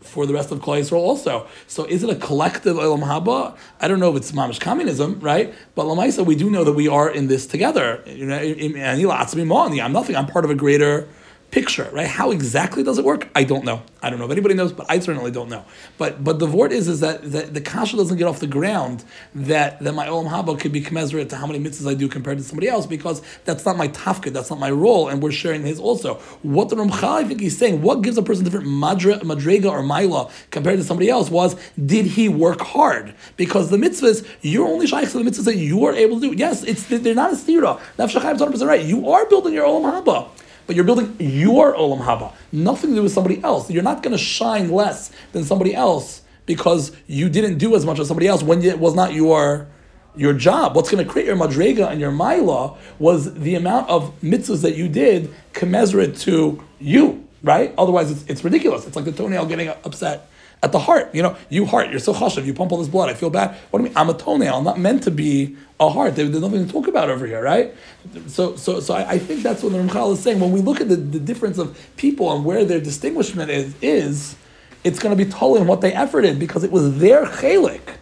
[0.00, 1.46] for the rest of Klal Yisrael also.
[1.66, 3.56] So is it a collective Olam Haba?
[3.80, 5.52] I don't know if it's mamish communism, right?
[5.74, 8.02] But Lamaisa, we do know that we are in this together.
[8.06, 10.16] You know, I'm nothing.
[10.16, 11.08] I'm part of a greater
[11.50, 12.06] picture, right?
[12.06, 13.28] How exactly does it work?
[13.34, 13.82] I don't know.
[14.02, 15.64] I don't know if anybody knows, but I certainly don't know.
[15.98, 19.04] But but the word is is that, that the kasha doesn't get off the ground
[19.34, 22.38] that, that my olam haba could be commensurate to how many mitzvahs I do compared
[22.38, 25.62] to somebody else because that's not my tafkid, that's not my role, and we're sharing
[25.62, 26.14] his also.
[26.42, 29.82] What the Ramchal, I think he's saying, what gives a person different madra, madrega or
[29.82, 33.14] maila compared to somebody else was, did he work hard?
[33.36, 36.36] Because the mitzvahs, you're only shaykh to the mitzvahs that you are able to do.
[36.36, 37.80] Yes, it's they're not a stira.
[37.98, 38.84] Nefesh Chaim is 100% right.
[38.84, 40.28] You are building your olam haba
[40.66, 43.70] but you're building your olam haba, nothing to do with somebody else.
[43.70, 47.98] You're not going to shine less than somebody else because you didn't do as much
[47.98, 49.68] as somebody else when it was not your
[50.16, 50.74] your job.
[50.74, 54.74] What's going to create your madrega and your maila was the amount of mitzvahs that
[54.74, 57.74] you did commensurate to you, right?
[57.76, 58.86] Otherwise, it's, it's ridiculous.
[58.86, 60.30] It's like the toenail getting upset
[60.62, 61.14] at the heart.
[61.14, 63.56] You know, you heart, you're so chashav, you pump all this blood, I feel bad.
[63.70, 63.96] What do you mean?
[63.98, 66.16] I'm a toenail, I'm not meant to be a heart.
[66.16, 67.74] There- There's nothing to talk about over here, right?
[68.28, 70.40] So so so I, I think that's what the Ramchal is saying.
[70.40, 74.36] When we look at the, the difference of people and where their distinguishment is, is
[74.84, 77.96] it's going to be in what they efforted because it was their chelik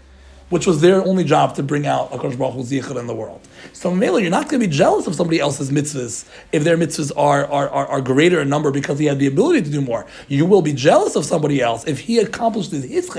[0.50, 3.40] which was their only job to bring out Akash Baruch Yichud in the world.
[3.72, 7.12] So Mela, you're not going to be jealous of somebody else's mitzvahs if their mitzvahs
[7.16, 10.06] are, are, are, are greater in number because he had the ability to do more.
[10.28, 13.10] You will be jealous of somebody else if he accomplished his, his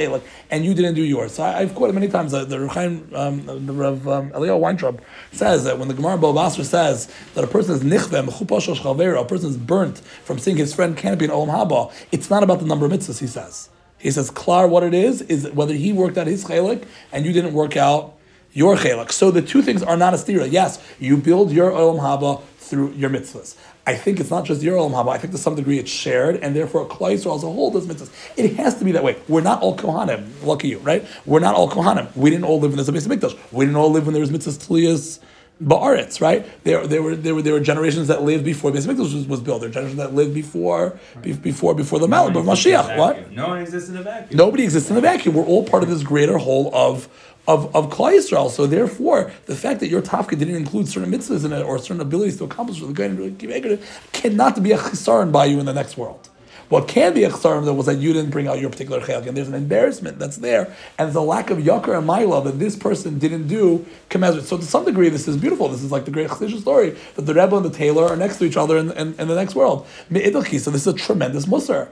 [0.51, 1.33] and you didn't do yours.
[1.33, 5.01] So I, have quoted many times that the Rechaim, um, the Rav um, Eliyahu Weintraub
[5.31, 9.49] says that when the Gemara Bava Basra says that a person is nichvem, a person
[9.49, 12.85] is burnt from seeing his friend canopy in Olam Haba, it's not about the number
[12.85, 13.69] of mitzvahs, he says.
[14.05, 17.33] He says, Klar, what it is, is whether he worked out his chelik and you
[17.33, 18.13] didn't work out
[18.53, 19.11] your chelik.
[19.11, 20.47] So the two things are not a stira.
[20.51, 23.57] Yes, you build your olam haba through your mitzvahs.
[23.87, 25.09] I think it's not just your olam haba.
[25.09, 28.11] I think to some degree it's shared, and therefore Klal as a whole does mitzvahs.
[28.37, 29.19] It has to be that way.
[29.27, 30.29] We're not all kohanim.
[30.43, 31.03] Lucky you, right?
[31.25, 32.15] We're not all kohanim.
[32.15, 33.35] We didn't all live there's a base mikdash.
[33.51, 35.19] We didn't all live when there was mitzvahs tliyas
[35.63, 36.45] Ba'aretz, right?
[36.65, 39.39] There, there were there were there were generations that lived before Beis Hamikdash was, was
[39.39, 39.61] built.
[39.61, 42.97] There were generations that lived before be, before before the Malach of Mashiach.
[42.97, 43.31] What?
[43.31, 44.37] No one exists in a vacuum.
[44.37, 45.33] Nobody exists in a vacuum.
[45.33, 47.07] We're all part of this greater whole of
[47.47, 48.49] of of Klal Yisrael.
[48.51, 52.01] So therefore, the fact that your tafka didn't include certain mitzvahs in it or certain
[52.01, 53.77] abilities to accomplish what the guy
[54.11, 56.27] cannot be a chisaron by you in the next world.
[56.69, 59.27] What can be a chesaron though was that you didn't bring out your particular chelik,
[59.27, 62.75] and there's an embarrassment that's there, and a lack of yakar and mila that this
[62.75, 64.45] person didn't do commensurate.
[64.45, 65.69] So to some degree, this is beautiful.
[65.69, 68.37] This is like the great chassidus story that the rebbe and the tailor are next
[68.37, 69.85] to each other in, in, in the next world.
[70.11, 71.89] So this is a tremendous musar.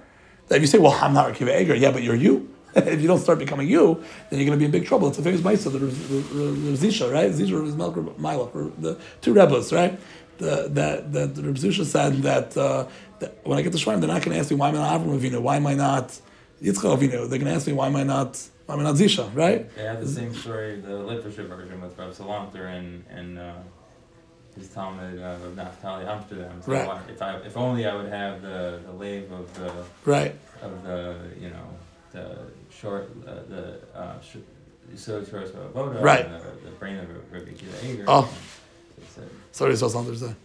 [0.49, 2.53] That you say, well, I'm not Rakiva Eger, yeah, but you're you.
[2.75, 5.07] if you don't start becoming you, then you're going to be in big trouble.
[5.07, 7.31] It's a famous Maisa, the, the, the, the Zisha, right?
[7.31, 9.99] Zisha is Melch Mila, the two rebels, right?
[10.39, 12.87] The, that that Reb Zusha said that, uh,
[13.43, 15.01] when I get to Shemaim, they're not going to ask me why am I not
[15.01, 16.07] Avram Avinu, why am I not
[16.61, 17.29] Yitzchak Avinu?
[17.29, 19.73] They're going to ask me why am I not why am I not Zisha, right?
[19.75, 23.53] They have the same story, the literature version with Rav Salanter and and uh,
[24.55, 26.61] his Talmud uh, of Naphtali Amsterdam.
[26.61, 26.87] So Right.
[26.87, 29.71] why- if I if only I would have the the lave of the
[30.05, 30.35] Right.
[30.61, 31.67] of the you know
[32.11, 32.37] the
[32.79, 34.37] short uh, the uh, sh-
[34.95, 36.25] so Torah Voda Right.
[36.25, 38.05] and the, the brain of Rabbi Akiva Eger.
[38.07, 38.29] Oh.
[39.51, 40.35] Sorry, so something to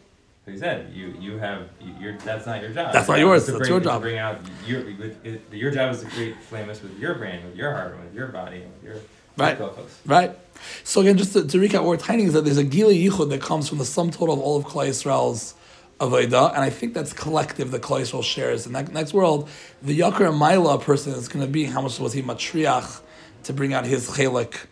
[0.48, 0.52] say.
[0.52, 2.92] he said, "You you have you, that's not your job.
[2.92, 4.02] That's Your not job yours, that's bring, your to job.
[4.02, 7.56] bring out your with, it, your job is to create flameless with your brain, with
[7.56, 8.96] your heart, with your body, with your
[9.36, 9.58] Right.
[10.04, 10.36] Right.
[10.82, 13.30] So again, just to, to recap, what we're tiny is that there's a gili yichud
[13.30, 15.54] that comes from the sum total of all of Klal Yisrael's
[16.00, 18.66] avodah, and I think that's collective that Klal Yisrael shares.
[18.66, 19.48] In that next world,
[19.80, 23.00] the Yakar and Maila person is going to be how much was he matriach
[23.44, 24.66] to bring out his chelik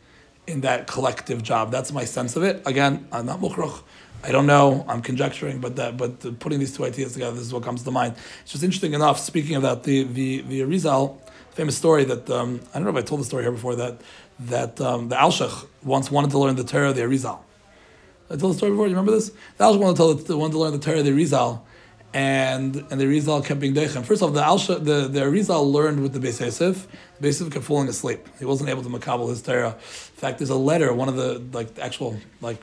[0.48, 1.70] in that collective job.
[1.70, 2.62] That's my sense of it.
[2.66, 3.82] Again, I'm not mukhrach.
[4.26, 4.84] I don't know.
[4.88, 7.92] I'm conjecturing, but that, but putting these two ideas together, this is what comes to
[7.92, 8.16] mind.
[8.42, 9.20] It's just interesting enough.
[9.20, 11.20] Speaking of that, the the the Arizal
[11.52, 14.00] famous story that um, I don't know if I told the story here before that
[14.40, 17.38] that um, the Alshach once wanted to learn the Torah of the Arizal.
[18.28, 18.86] I told the story before.
[18.88, 19.30] You remember this?
[19.58, 21.60] The Alshach wanted to, tell, the- wanted to learn the Torah of the Arizal,
[22.12, 24.04] and and the Arizal kept being deichem.
[24.04, 26.88] First off, the Alshach, the the Arizal learned with the Beis Yosef.
[27.20, 28.26] Beis Yosef kept falling asleep.
[28.40, 29.68] He wasn't able to makabel his Torah.
[29.68, 30.92] In fact, there's a letter.
[30.92, 32.58] One of the like actual like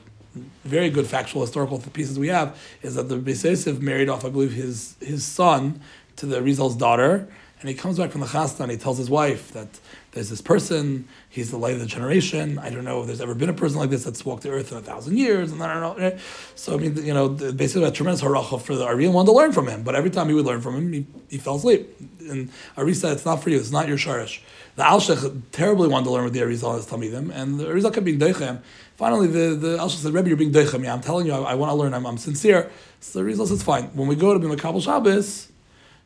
[0.63, 4.53] very good factual historical pieces we have is that the Beis married off, I believe,
[4.53, 5.81] his his son
[6.15, 7.27] to the Rizal's daughter,
[7.59, 9.67] and he comes back from the chasna and he tells his wife that
[10.11, 12.59] there's this person, he's the light of the generation.
[12.59, 14.71] I don't know if there's ever been a person like this that's walked the earth
[14.71, 16.17] in a thousand years, and I don't know.
[16.55, 19.53] So I mean, you know, basically a tremendous haracha for the Ari wanted to learn
[19.53, 21.89] from him, but every time he would learn from him, he, he fell asleep.
[22.29, 23.57] And Ari said, "It's not for you.
[23.57, 24.41] It's not your sharish."
[24.75, 27.93] The Alshech terribly wanted to learn with the Arizal and his Talmidim, and the Arizal
[27.93, 28.61] kept being deichem.
[29.03, 30.81] Finally, the, the Alshech said, Rebbe, you're being deichem.
[30.81, 31.93] Yeah, I'm telling you, I, I want to learn.
[31.93, 32.71] I'm, I'm sincere.
[33.01, 33.87] So the Arizal says, fine.
[33.87, 35.49] When we go to be Makabal Shabbos,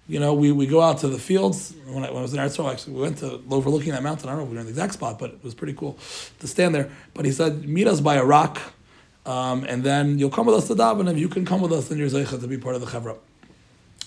[0.07, 1.76] you know, we, we go out to the fields.
[1.86, 4.30] When I, when I was in Eretz actually, we went to overlooking that mountain.
[4.30, 5.95] I don't know if we were in the exact spot, but it was pretty cool
[6.40, 6.90] to stand there.
[7.14, 8.60] But he said, meet us by a rock,
[9.28, 11.07] um, and then you'll come with us to daven.
[11.07, 13.15] If you can come with us, then you're zeicha to be part of the chevra.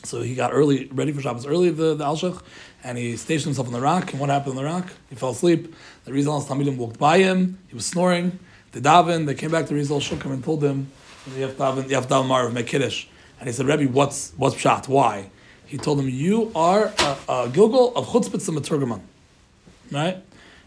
[0.02, 2.42] So he got early, ready for Shabbos early, the, the Alshach,
[2.82, 4.10] and he stationed himself on the rock.
[4.10, 4.88] And what happened on the rock?
[5.10, 5.76] He fell asleep.
[6.06, 7.60] The Rizal Talmidim walked by him.
[7.68, 8.40] He was snoring.
[8.72, 9.26] They davened.
[9.26, 10.90] They came back to Rizal, shook and told him,
[11.34, 13.06] "You have daven, you have daven Marav, make kiddush."
[13.38, 14.88] And he said, "Rebbe, what's what's pshat?
[14.88, 15.30] Why?"
[15.66, 19.00] He told him, "You are a, a Gilgul of chutzpah and Maturgaman,
[19.90, 20.18] right?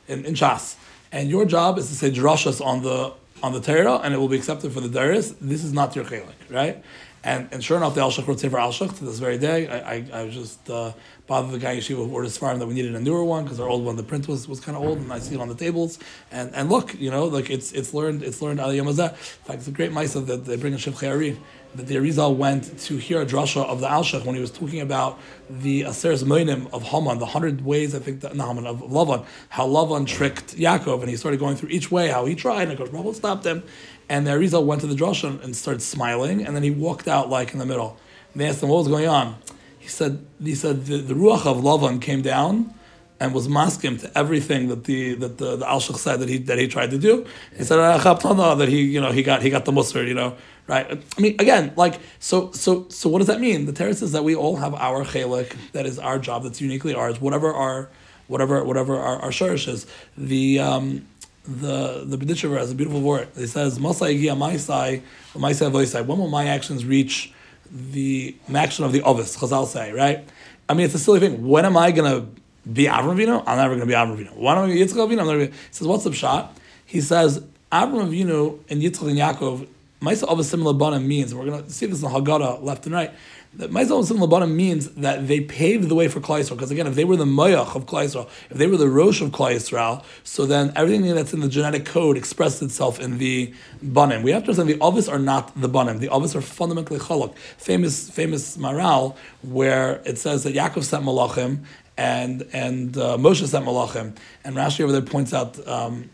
[0.07, 0.75] In, in Shas,
[1.11, 4.29] and your job is to say drashas on the on the Torah, and it will
[4.29, 5.33] be accepted for the Darius.
[5.39, 6.83] This is not your chelik, right?"
[7.25, 9.67] And, and sure enough, the Alshach wrote Sefer Alshach to this very day.
[9.67, 10.91] I, I, I was just uh,
[11.25, 13.69] bothered the guy Yeshiva who ordered farm that we needed a newer one because our
[13.69, 15.55] old one, the print was, was kind of old, and I see it on the
[15.55, 15.99] tables.
[16.31, 19.11] And and look, you know, like it's it's learned it's learned Al Yamazah.
[19.11, 21.37] In fact, it's a great ma'isa that they bring in Shevchei Ari
[21.75, 24.81] that the Arizal went to hear a drasha of the Alshach when he was talking
[24.81, 25.19] about
[25.49, 29.25] the Aseres Moinim of Haman, the hundred ways I think that no, Haman of Lavan,
[29.49, 32.73] how Lavan tricked Yaakov, and he started going through each way how he tried, and
[32.73, 33.63] of course Baruch stopped him.
[34.09, 37.29] And the Arizal went to the drasha and started smiling, and then he walked out
[37.29, 37.97] like in the middle.
[38.33, 39.37] And they asked him what was going on.
[39.79, 42.73] He said, he said the, the ruach of Lavan came down
[43.19, 46.57] and was masking to everything that the that the, the Alshach said that he that
[46.57, 47.25] he tried to do.
[47.55, 50.35] He said "Ah, that he you know he got he got the musr you know
[50.67, 50.85] right.
[51.17, 53.65] I mean again like so so so what does that mean?
[53.65, 56.93] The Torah says that we all have our chelik that is our job that's uniquely
[56.93, 57.21] ours.
[57.21, 57.89] Whatever our
[58.27, 59.85] whatever whatever our, our shirish is.
[60.17, 61.07] The um,
[61.45, 63.27] the the Berditchever has a beautiful word.
[63.35, 65.01] It says Masai Maisai
[65.33, 66.05] Maisai Voisai.
[66.05, 67.33] When will my actions reach
[67.71, 69.37] the action of the ovis?
[69.37, 70.27] Chazal say right.
[70.69, 71.47] I mean it's a silly thing.
[71.47, 72.27] When am I gonna
[72.71, 73.43] be Avram Avinu?
[73.45, 74.35] I'm never going to be Avram Avinu.
[74.35, 75.19] Why don't Yitzchak Avinu?
[75.19, 75.47] I'm gonna be.
[75.47, 76.57] He says, what's the shot?
[76.85, 79.67] He says, Avram Avinu and Yitzchak and Yaakov,
[80.01, 82.95] Maisa of similar Labanim means, we're going to see this in the Haggadah left and
[82.95, 83.11] right,
[83.55, 86.71] that Maisa of a similar Labanim means that they paved the way for Klai Because
[86.71, 88.03] again, if they were the Mayach of Klai
[88.49, 92.17] if they were the Rosh of Klai so then everything that's in the genetic code
[92.17, 94.23] expressed itself in the Banim.
[94.23, 95.99] We have to understand the Ovis are not the Banim.
[95.99, 97.35] The Ovis are fundamentally Chalak.
[97.57, 101.63] Famous, famous Maharal, where it says that Yaakov sent Malachim,
[101.97, 106.09] and and uh, Moshe sent Malachim, and Rashi over there points out um,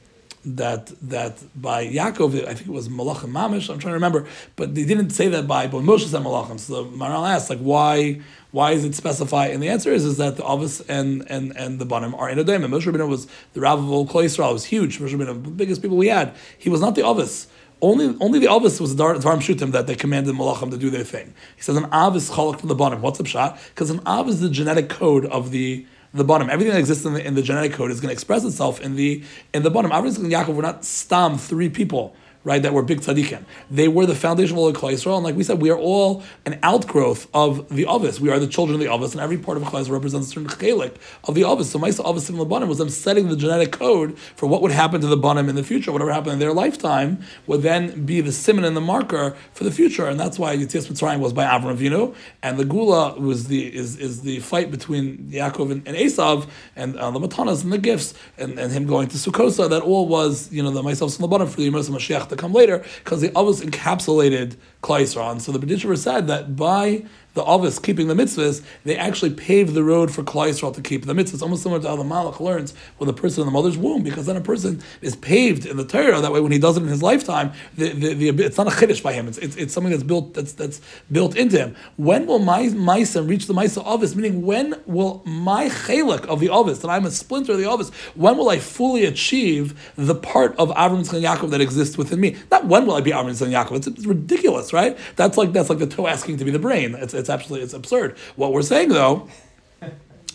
[0.46, 3.70] that that by Yaakov, I think it was Malachim Mamish.
[3.70, 4.26] I'm trying to remember,
[4.56, 5.68] but they didn't say that by.
[5.68, 6.60] But Moshe sent Malachim.
[6.60, 8.22] So the Maharal asked, like, why
[8.52, 9.52] why is it specified?
[9.52, 12.40] And the answer is is that the Avos and and and the Banim are in
[12.40, 12.62] a daim.
[12.62, 14.54] Moshe Rabbeinu was the Rav of all Yisrael.
[14.54, 15.00] was huge.
[15.00, 16.36] Moshe Rabbeinu, the biggest people we had.
[16.58, 17.48] He was not the Avos.
[17.82, 21.34] Only, only the Avis was Dvarim Shutim that they commanded Malachim to do their thing.
[21.56, 23.02] He says an Av is chalak from the bottom.
[23.02, 23.58] What's the shot?
[23.70, 26.50] Because an Av is the genetic code of the the bottom.
[26.50, 28.96] Everything that exists in the, in the genetic code is going to express itself in
[28.96, 29.24] the
[29.54, 29.92] in the bottom.
[29.92, 33.44] Avram and Yaakov were not stam three people right, that were big tzaddikim.
[33.70, 36.58] They were the foundation of Klal Yisrael, and like we said, we are all an
[36.64, 38.20] outgrowth of the Avis.
[38.20, 40.50] We are the children of the Avis, and every part of Klal represents a certain
[40.50, 40.96] chelik
[41.26, 41.72] of the Avis.
[41.72, 45.02] So Maisa Avis and Labanim was them setting the genetic code for what would happen
[45.02, 45.92] to the Banim in the future.
[45.92, 49.72] Whatever happened in their lifetime would then be the simon and the marker for the
[49.72, 53.76] future, and that's why Yitzias Mitzrayim was by Avram Avinu, and the Gula was the
[53.76, 57.78] is, is the fight between Yaakov and, and Esav, and uh, the Matanas and the
[57.78, 59.70] gifts, and, and him going to Sukkosa.
[59.70, 62.36] That all was you know the Maisa Avis and Labanim for the Yom Mashiach to
[62.40, 67.04] come later because the Avos encapsulated Klal so the Berditchever said that by
[67.40, 71.06] the Avos keeping the mitzvahs, they actually pave the road for Klal Yisrael to keep
[71.06, 71.42] the mitzvahs.
[71.42, 74.26] Almost similar to how the Malach learns with a person in the mother's womb, because
[74.26, 76.20] then a person is paved in the Torah.
[76.20, 78.72] That way, when he does it in his lifetime, the, the, the, it's not a
[78.72, 79.28] chiddush by him.
[79.28, 81.76] It's, it's, it's something that's built that's that's built into him.
[81.96, 84.16] When will my Maisa reach the Maisa Avos?
[84.16, 87.94] Meaning, when will my chelik of the Avos, that I'm a splinter of the Avos,
[88.16, 92.36] when will I fully achieve the part of Avram Yitzchak Yaakov that exists within me?
[92.52, 93.78] Not when will I be Avram Yitzchak Yaakov.
[93.78, 94.98] It's, it's ridiculous, right?
[95.16, 96.96] That's like that's like the toe asking to be the brain.
[96.96, 98.18] It's, it's absolutely it's absurd.
[98.36, 99.28] What we're saying though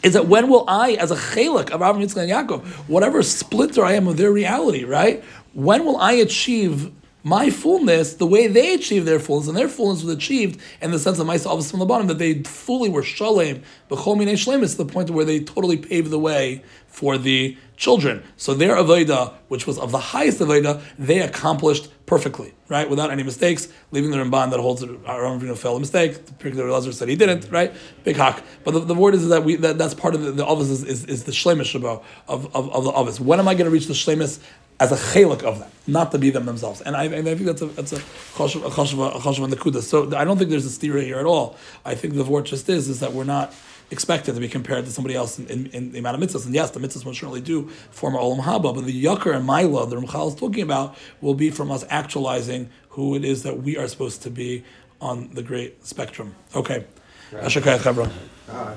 [0.03, 3.85] is that when will I, as a chelik of Avraham Yitzchak and Yaakov, whatever splinter
[3.85, 5.25] I am of their reality, right?
[5.55, 6.93] When will I achieve
[7.23, 10.99] my fullness the way they achieved their fullness, and their fullness was achieved in the
[10.99, 14.85] sense of Avos from the bottom, that they fully were shalem, b'chol minei shlemis, to
[14.85, 18.23] the point where they totally paved the way for the children.
[18.37, 22.89] So their Avodah, which was of the highest Avodah, they accomplished perfectly, right?
[22.89, 26.27] Without any mistakes, leaving the Ramban that holds our own you fell a mistake.
[26.27, 27.73] The particular Lazar said he didn't, right?
[28.05, 28.43] Big hawk.
[28.63, 30.85] But the, the word is that we that, that's part of the, the Avos is,
[30.85, 31.85] is, is the Shlemish of,
[32.29, 33.21] of, of the Avos.
[33.21, 34.41] When am I going to reach the Shlemis
[34.81, 36.81] as a chelik of them, not to be them themselves?
[36.83, 39.83] And I, and I think that's a that's a choshev a choshev a choshev nakuda.
[39.83, 41.57] So I don't think there's a stira here at all.
[41.85, 43.53] I think the word just is is that we're not
[43.95, 46.45] expected to be compared to somebody else in, in, in the amount of mitzvahs.
[46.45, 49.47] And yes, the mitzvahs will certainly do form a olam haba, but the yakar and
[49.47, 53.63] mila the Ramchal is talking about will be from us actualizing who it is that
[53.63, 54.65] we are supposed to be
[55.01, 56.35] on the great spectrum.
[56.55, 56.85] Okay.
[57.33, 58.11] Chabra.
[58.51, 58.75] Ah,